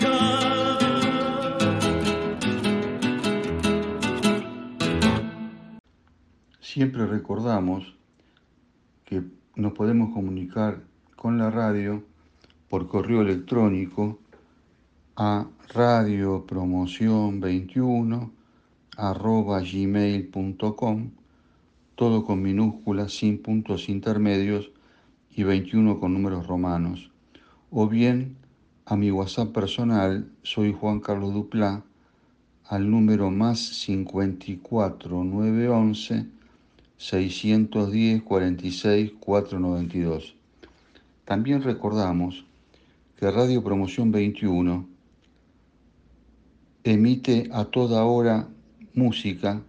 Siempre 6.72 7.06
recordamos 7.06 7.94
que 9.04 9.22
nos 9.58 9.74
podemos 9.74 10.14
comunicar 10.14 10.82
con 11.18 11.38
la 11.38 11.52
radio 11.52 12.02
por 12.70 12.88
correo 12.88 13.24
electrónico 13.24 14.20
a 15.18 15.48
radiopromoción21 15.68 18.32
arroba 18.96 19.60
gmail.com, 19.60 21.10
todo 21.96 22.24
con 22.24 22.42
minúsculas, 22.42 23.18
sin 23.18 23.42
puntos 23.42 23.90
intermedios 23.90 24.72
y 25.30 25.44
21 25.44 26.00
con 26.00 26.14
números 26.14 26.48
romanos. 26.48 27.12
O 27.70 27.90
bien 27.90 28.38
a 28.86 28.96
mi 28.96 29.12
WhatsApp 29.12 29.52
personal, 29.52 30.32
soy 30.42 30.72
Juan 30.72 31.02
Carlos 31.02 31.34
Duplá, 31.34 31.84
al 32.64 32.90
número 32.90 33.30
más 33.30 33.60
54 33.60 35.26
911 35.26 36.40
610 37.02 38.22
46 38.22 39.14
492. 39.20 40.36
También 41.26 41.64
recordamos 41.64 42.46
que 43.18 43.32
Radio 43.32 43.64
Promoción 43.64 44.12
21 44.12 44.88
emite 46.84 47.50
a 47.52 47.66
toda 47.66 48.06
hora 48.06 48.50
música 48.94 49.64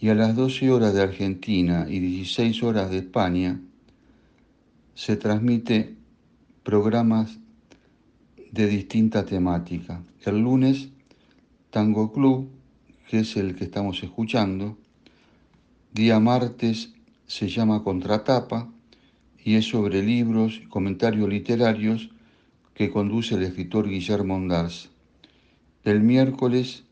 y 0.00 0.08
a 0.08 0.14
las 0.14 0.34
12 0.36 0.70
horas 0.70 0.94
de 0.94 1.02
Argentina 1.02 1.84
y 1.86 1.98
16 1.98 2.62
horas 2.62 2.90
de 2.90 2.98
España 2.98 3.60
se 4.94 5.16
transmite 5.16 5.96
programas 6.62 7.38
de 8.52 8.68
distinta 8.68 9.26
temática. 9.26 10.02
El 10.24 10.38
lunes, 10.38 10.88
Tango 11.68 12.10
Club, 12.10 12.48
que 13.10 13.20
es 13.20 13.36
el 13.36 13.54
que 13.54 13.64
estamos 13.64 14.02
escuchando, 14.02 14.78
Día 15.98 16.20
martes 16.20 16.94
se 17.26 17.48
llama 17.48 17.82
Contratapa 17.82 18.70
y 19.44 19.56
es 19.56 19.66
sobre 19.66 20.00
libros 20.00 20.60
y 20.62 20.66
comentarios 20.66 21.28
literarios 21.28 22.10
que 22.72 22.88
conduce 22.88 23.34
el 23.34 23.42
escritor 23.42 23.88
Guillermo 23.88 24.36
Ondars. 24.36 24.90
El 25.82 26.02
miércoles 26.02 26.84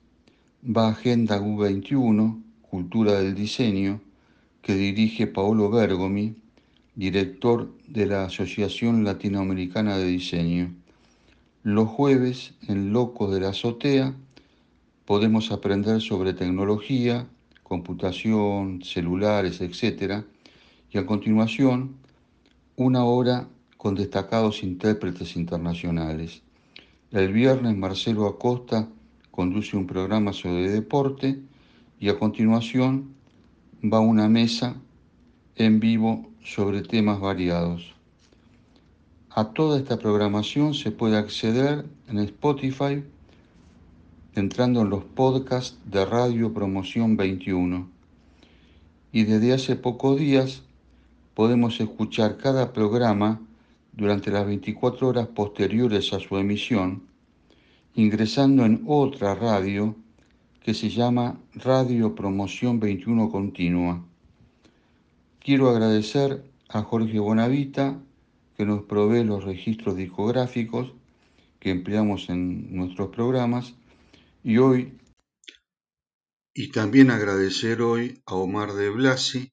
va 0.64 0.88
Agenda 0.88 1.40
U21, 1.40 2.42
Cultura 2.68 3.12
del 3.20 3.36
Diseño, 3.36 4.00
que 4.60 4.74
dirige 4.74 5.28
Paolo 5.28 5.70
Bergomi, 5.70 6.34
director 6.96 7.72
de 7.86 8.06
la 8.06 8.24
Asociación 8.24 9.04
Latinoamericana 9.04 9.98
de 9.98 10.06
Diseño. 10.06 10.74
Los 11.62 11.88
jueves, 11.88 12.54
en 12.66 12.92
Locos 12.92 13.32
de 13.32 13.38
la 13.38 13.50
Azotea, 13.50 14.16
podemos 15.04 15.52
aprender 15.52 16.00
sobre 16.00 16.34
tecnología, 16.34 17.28
computación, 17.68 18.80
celulares, 18.82 19.60
etc. 19.60 20.22
Y 20.92 20.98
a 20.98 21.04
continuación, 21.04 21.96
una 22.76 23.04
hora 23.04 23.48
con 23.76 23.96
destacados 23.96 24.62
intérpretes 24.62 25.34
internacionales. 25.34 26.42
El 27.10 27.32
viernes 27.32 27.76
Marcelo 27.76 28.26
Acosta 28.26 28.88
conduce 29.32 29.76
un 29.76 29.88
programa 29.88 30.32
sobre 30.32 30.70
deporte 30.70 31.40
y 31.98 32.08
a 32.08 32.16
continuación 32.16 33.14
va 33.82 33.98
una 33.98 34.28
mesa 34.28 34.76
en 35.56 35.80
vivo 35.80 36.30
sobre 36.44 36.82
temas 36.82 37.18
variados. 37.18 37.94
A 39.30 39.52
toda 39.52 39.78
esta 39.78 39.98
programación 39.98 40.72
se 40.72 40.92
puede 40.92 41.16
acceder 41.16 41.84
en 42.06 42.18
Spotify 42.20 43.02
entrando 44.36 44.82
en 44.82 44.90
los 44.90 45.02
podcasts 45.02 45.78
de 45.86 46.04
Radio 46.04 46.52
Promoción 46.52 47.16
21. 47.16 47.88
Y 49.10 49.24
desde 49.24 49.54
hace 49.54 49.76
pocos 49.76 50.18
días 50.18 50.62
podemos 51.34 51.80
escuchar 51.80 52.36
cada 52.36 52.74
programa 52.74 53.40
durante 53.92 54.30
las 54.30 54.46
24 54.46 55.08
horas 55.08 55.28
posteriores 55.28 56.12
a 56.12 56.20
su 56.20 56.36
emisión, 56.36 57.04
ingresando 57.94 58.66
en 58.66 58.84
otra 58.86 59.34
radio 59.34 59.96
que 60.62 60.74
se 60.74 60.90
llama 60.90 61.40
Radio 61.54 62.14
Promoción 62.14 62.78
21 62.78 63.30
Continua. 63.30 64.04
Quiero 65.38 65.70
agradecer 65.70 66.44
a 66.68 66.82
Jorge 66.82 67.18
Bonavita 67.20 67.98
que 68.54 68.66
nos 68.66 68.82
provee 68.82 69.24
los 69.24 69.44
registros 69.44 69.96
discográficos 69.96 70.92
que 71.58 71.70
empleamos 71.70 72.28
en 72.28 72.76
nuestros 72.76 73.08
programas 73.08 73.74
y 74.46 74.58
hoy... 74.58 74.96
Y 76.54 76.70
también 76.70 77.10
agradecer 77.10 77.82
hoy 77.82 78.22
a 78.26 78.36
Omar 78.36 78.74
de 78.74 78.88
Blasi 78.90 79.52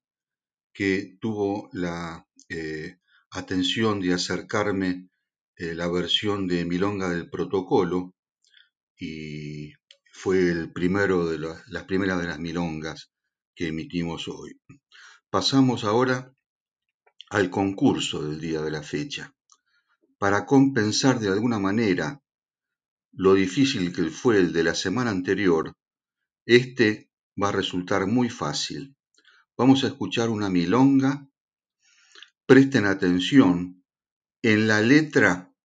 que 0.72 1.18
tuvo 1.20 1.70
la 1.74 2.28
eh, 2.48 3.00
atención 3.32 4.00
de 4.00 4.14
acercarme 4.14 5.10
eh, 5.58 5.74
la 5.74 5.90
versión 5.90 6.48
de 6.48 6.64
Milonga 6.64 7.10
del 7.10 7.30
Protocolo 7.30 8.14
y 8.98 9.74
fue 10.14 10.50
el 10.52 10.72
primero 10.72 11.26
de 11.26 11.40
las 11.40 11.84
primeras 11.86 12.22
de 12.22 12.28
las 12.28 12.40
milongas 12.40 13.12
que 13.56 13.70
emitimos 13.70 14.28
hoy. 14.28 14.62
Pasamos 15.30 15.84
ahora 15.84 16.32
al 17.32 17.50
concurso 17.50 18.24
del 18.24 18.40
día 18.40 18.62
de 18.62 18.72
la 18.72 18.84
fecha. 18.84 19.34
Para 20.20 20.46
compensar 20.46 21.20
de 21.20 21.30
alguna 21.30 21.60
manera 21.60 22.23
lo 23.14 23.34
difícil 23.34 23.94
que 23.94 24.10
fue 24.10 24.38
el 24.38 24.54
de 24.54 24.64
la 24.64 24.76
semana 24.76 25.12
anterior, 25.12 25.74
este 26.46 27.10
va 27.42 27.50
a 27.50 27.54
resultar 27.54 28.06
muy 28.08 28.30
fácil. 28.30 28.96
Vamos 29.58 29.84
a 29.84 29.88
escuchar 29.88 30.30
una 30.30 30.50
milonga 30.50 31.28
Presten 32.46 32.86
atención, 32.86 33.86
en 34.42 34.68
la 34.68 34.82
letra 34.82 35.56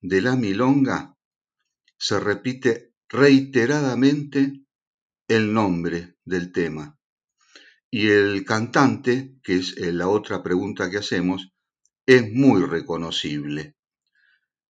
de 0.00 0.22
la 0.22 0.34
milonga 0.34 1.14
se 1.98 2.18
repite 2.18 2.94
reiteradamente 3.10 4.64
el 5.28 5.52
nombre 5.52 6.16
del 6.24 6.52
tema. 6.52 6.98
Y 7.90 8.08
el 8.08 8.46
cantante, 8.46 9.38
que 9.42 9.56
es 9.56 9.76
eh, 9.76 9.92
la 9.92 10.08
otra 10.08 10.42
pregunta 10.42 10.90
que 10.90 10.96
hacemos, 10.96 11.52
es 12.06 12.32
muy 12.32 12.62
reconocible. 12.64 13.75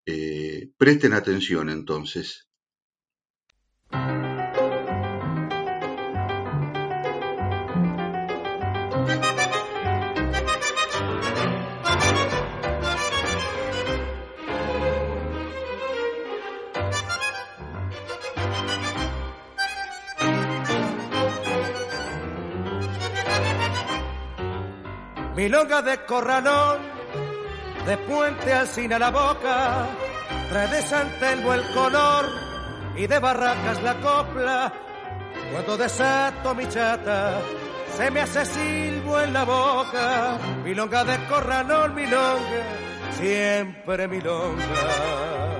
Eh, 0.07 0.71
presten 0.79 1.13
atención 1.15 1.69
entonces. 1.69 2.47
milonga 25.37 25.83
de 25.83 26.05
corralón, 26.07 26.81
de 27.87 27.97
puente 27.99 28.53
al 28.53 28.66
a 28.93 28.99
la 28.99 29.11
boca, 29.11 29.87
trae 30.51 30.68
de 30.68 30.82
San 30.82 31.09
el 31.55 31.62
color 31.72 32.26
y 32.97 33.07
de 33.07 33.18
barracas 33.18 33.82
la 33.82 33.95
copla. 34.01 34.72
Cuando 35.53 35.76
desato 35.76 36.55
mi 36.55 36.68
chata, 36.68 37.41
se 37.97 38.11
me 38.11 38.20
hace 38.22 38.45
silbo 38.45 39.20
en 39.20 39.32
la 39.32 39.45
boca, 39.45 40.39
milonga 40.64 41.05
de 41.05 41.16
corralón, 41.26 41.95
milonga, 41.95 42.62
siempre 43.12 44.09
milonga. 44.09 45.56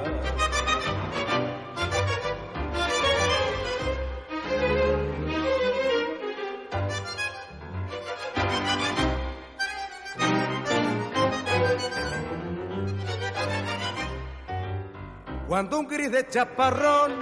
Cuando 15.57 15.79
un 15.79 15.89
gris 15.89 16.13
de 16.13 16.29
chaparrón 16.29 17.15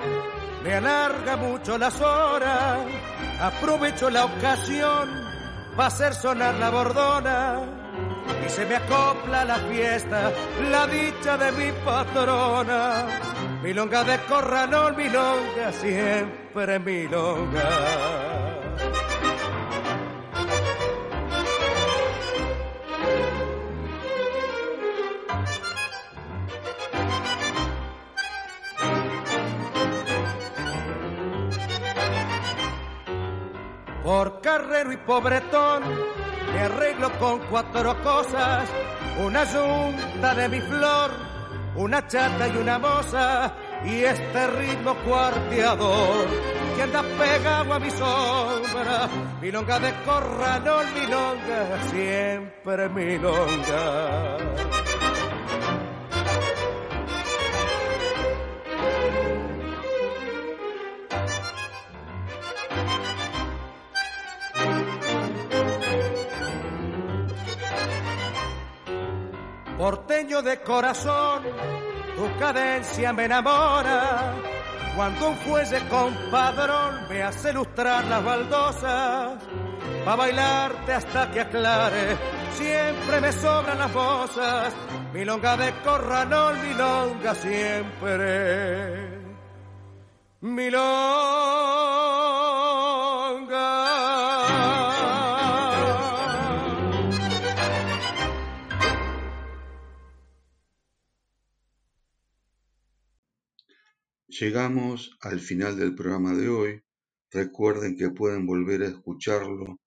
me 0.65 0.75
alarga 0.75 1.37
mucho 1.37 1.79
las 1.79 2.01
horas, 2.01 2.81
aprovecho 3.41 4.11
la 4.11 4.25
ocasión 4.25 5.09
para 5.77 5.87
hacer 5.87 6.15
sonar 6.15 6.57
la 6.57 6.69
bordona 6.69 7.63
y 8.45 8.49
se 8.51 8.67
me 8.67 8.75
acopla 8.75 9.45
la 9.45 9.55
fiesta, 9.55 10.33
la 10.69 10.85
dicha 10.89 11.37
de 11.37 11.53
mi 11.53 11.71
patrona. 11.85 13.07
Milonga 13.63 14.03
de 14.03 14.19
corralón, 14.25 14.97
milonga, 14.97 15.71
siempre 15.71 16.81
milonga. 16.81 17.71
Por 34.05 34.43
carrero 34.43 34.93
y 34.93 34.99
pobretón 34.99 35.83
me 36.53 36.61
arreglo 36.61 37.11
con 37.19 37.39
cuatro 37.51 37.97
cosas, 38.03 38.69
una 39.25 39.45
yunta 39.45 40.35
de 40.35 40.49
mi 40.51 40.61
flor, 40.61 41.11
una 41.75 42.07
chata 42.07 42.47
y 42.49 42.57
una 42.59 42.79
moza, 42.79 43.55
y 43.83 44.05
este 44.05 44.47
ritmo 44.49 44.95
cuarteador 45.07 46.27
que 46.77 46.83
anda 46.83 47.03
pegado 47.03 47.73
a 47.73 47.79
mi 47.79 47.91
sombra, 47.91 49.09
milonga 49.41 49.81
de 49.81 49.95
corralón, 50.05 50.87
milonga, 50.95 51.83
siempre 51.91 52.89
milonga. 52.91 54.74
Porteño 69.85 70.41
de 70.41 70.63
corazón, 70.63 71.43
tu 72.17 72.39
cadencia 72.39 73.13
me 73.13 73.27
enamora. 73.27 74.33
Cuando 74.97 75.29
un 75.29 75.37
juez 75.45 75.71
compadrón 75.91 77.07
me 77.11 77.23
hace 77.23 77.53
lustrar 77.53 78.03
las 78.07 78.25
baldosas, 78.25 79.43
pa' 80.07 80.17
bailarte 80.17 80.91
hasta 80.91 81.31
que 81.31 81.41
aclare, 81.43 82.17
siempre 82.55 83.21
me 83.21 83.31
sobran 83.31 83.79
las 83.79 83.93
voces, 83.93 84.73
milonga 85.13 85.55
de 85.59 85.71
corralón, 85.83 86.63
milonga 86.67 87.35
siempre. 87.35 89.11
Milonga. 90.41 92.04
Llegamos 104.41 105.17
al 105.21 105.39
final 105.39 105.77
del 105.79 105.95
programa 105.95 106.35
de 106.35 106.49
hoy. 106.49 106.83
Recuerden 107.31 107.97
que 107.97 108.11
pueden 108.11 108.47
volver 108.47 108.83
a 108.83 108.89
escucharlo 108.89 109.79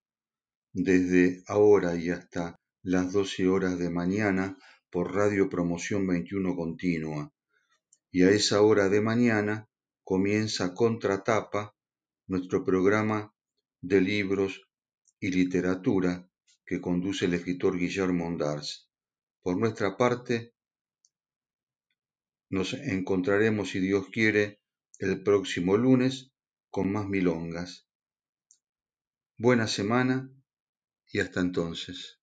desde 0.72 1.43
ahora 1.48 1.98
y 1.98 2.12
hasta 2.12 2.56
las 2.82 3.12
12 3.12 3.50
horas 3.50 3.78
de 3.78 3.89
mañana 3.89 4.58
por 4.89 5.14
Radio 5.14 5.50
Promoción 5.50 6.08
21 6.08 6.56
Continua. 6.56 7.34
Y 8.10 8.24
a 8.24 8.30
esa 8.30 8.62
hora 8.62 8.88
de 8.88 9.02
mañana 9.02 9.68
comienza 10.06 10.74
Contratapa, 10.74 11.76
nuestro 12.28 12.64
programa 12.64 13.34
de 13.82 14.00
libros 14.00 14.62
y 15.20 15.30
literatura 15.30 16.26
que 16.66 16.80
conduce 16.80 17.26
el 17.26 17.34
escritor 17.34 17.78
Guillermo 17.78 18.28
Ondars. 18.28 18.89
Por 19.41 19.58
nuestra 19.58 19.98
parte, 19.98 20.54
nos 22.50 22.74
encontraremos, 22.74 23.72
si 23.72 23.80
Dios 23.80 24.08
quiere, 24.10 24.62
el 25.00 25.22
próximo 25.22 25.76
lunes 25.78 26.32
con 26.70 26.91
más 26.91 27.08
milongas. 27.08 27.88
Buena 29.38 29.68
semana 29.68 30.32
y 31.12 31.20
hasta 31.20 31.41
entonces. 31.41 32.20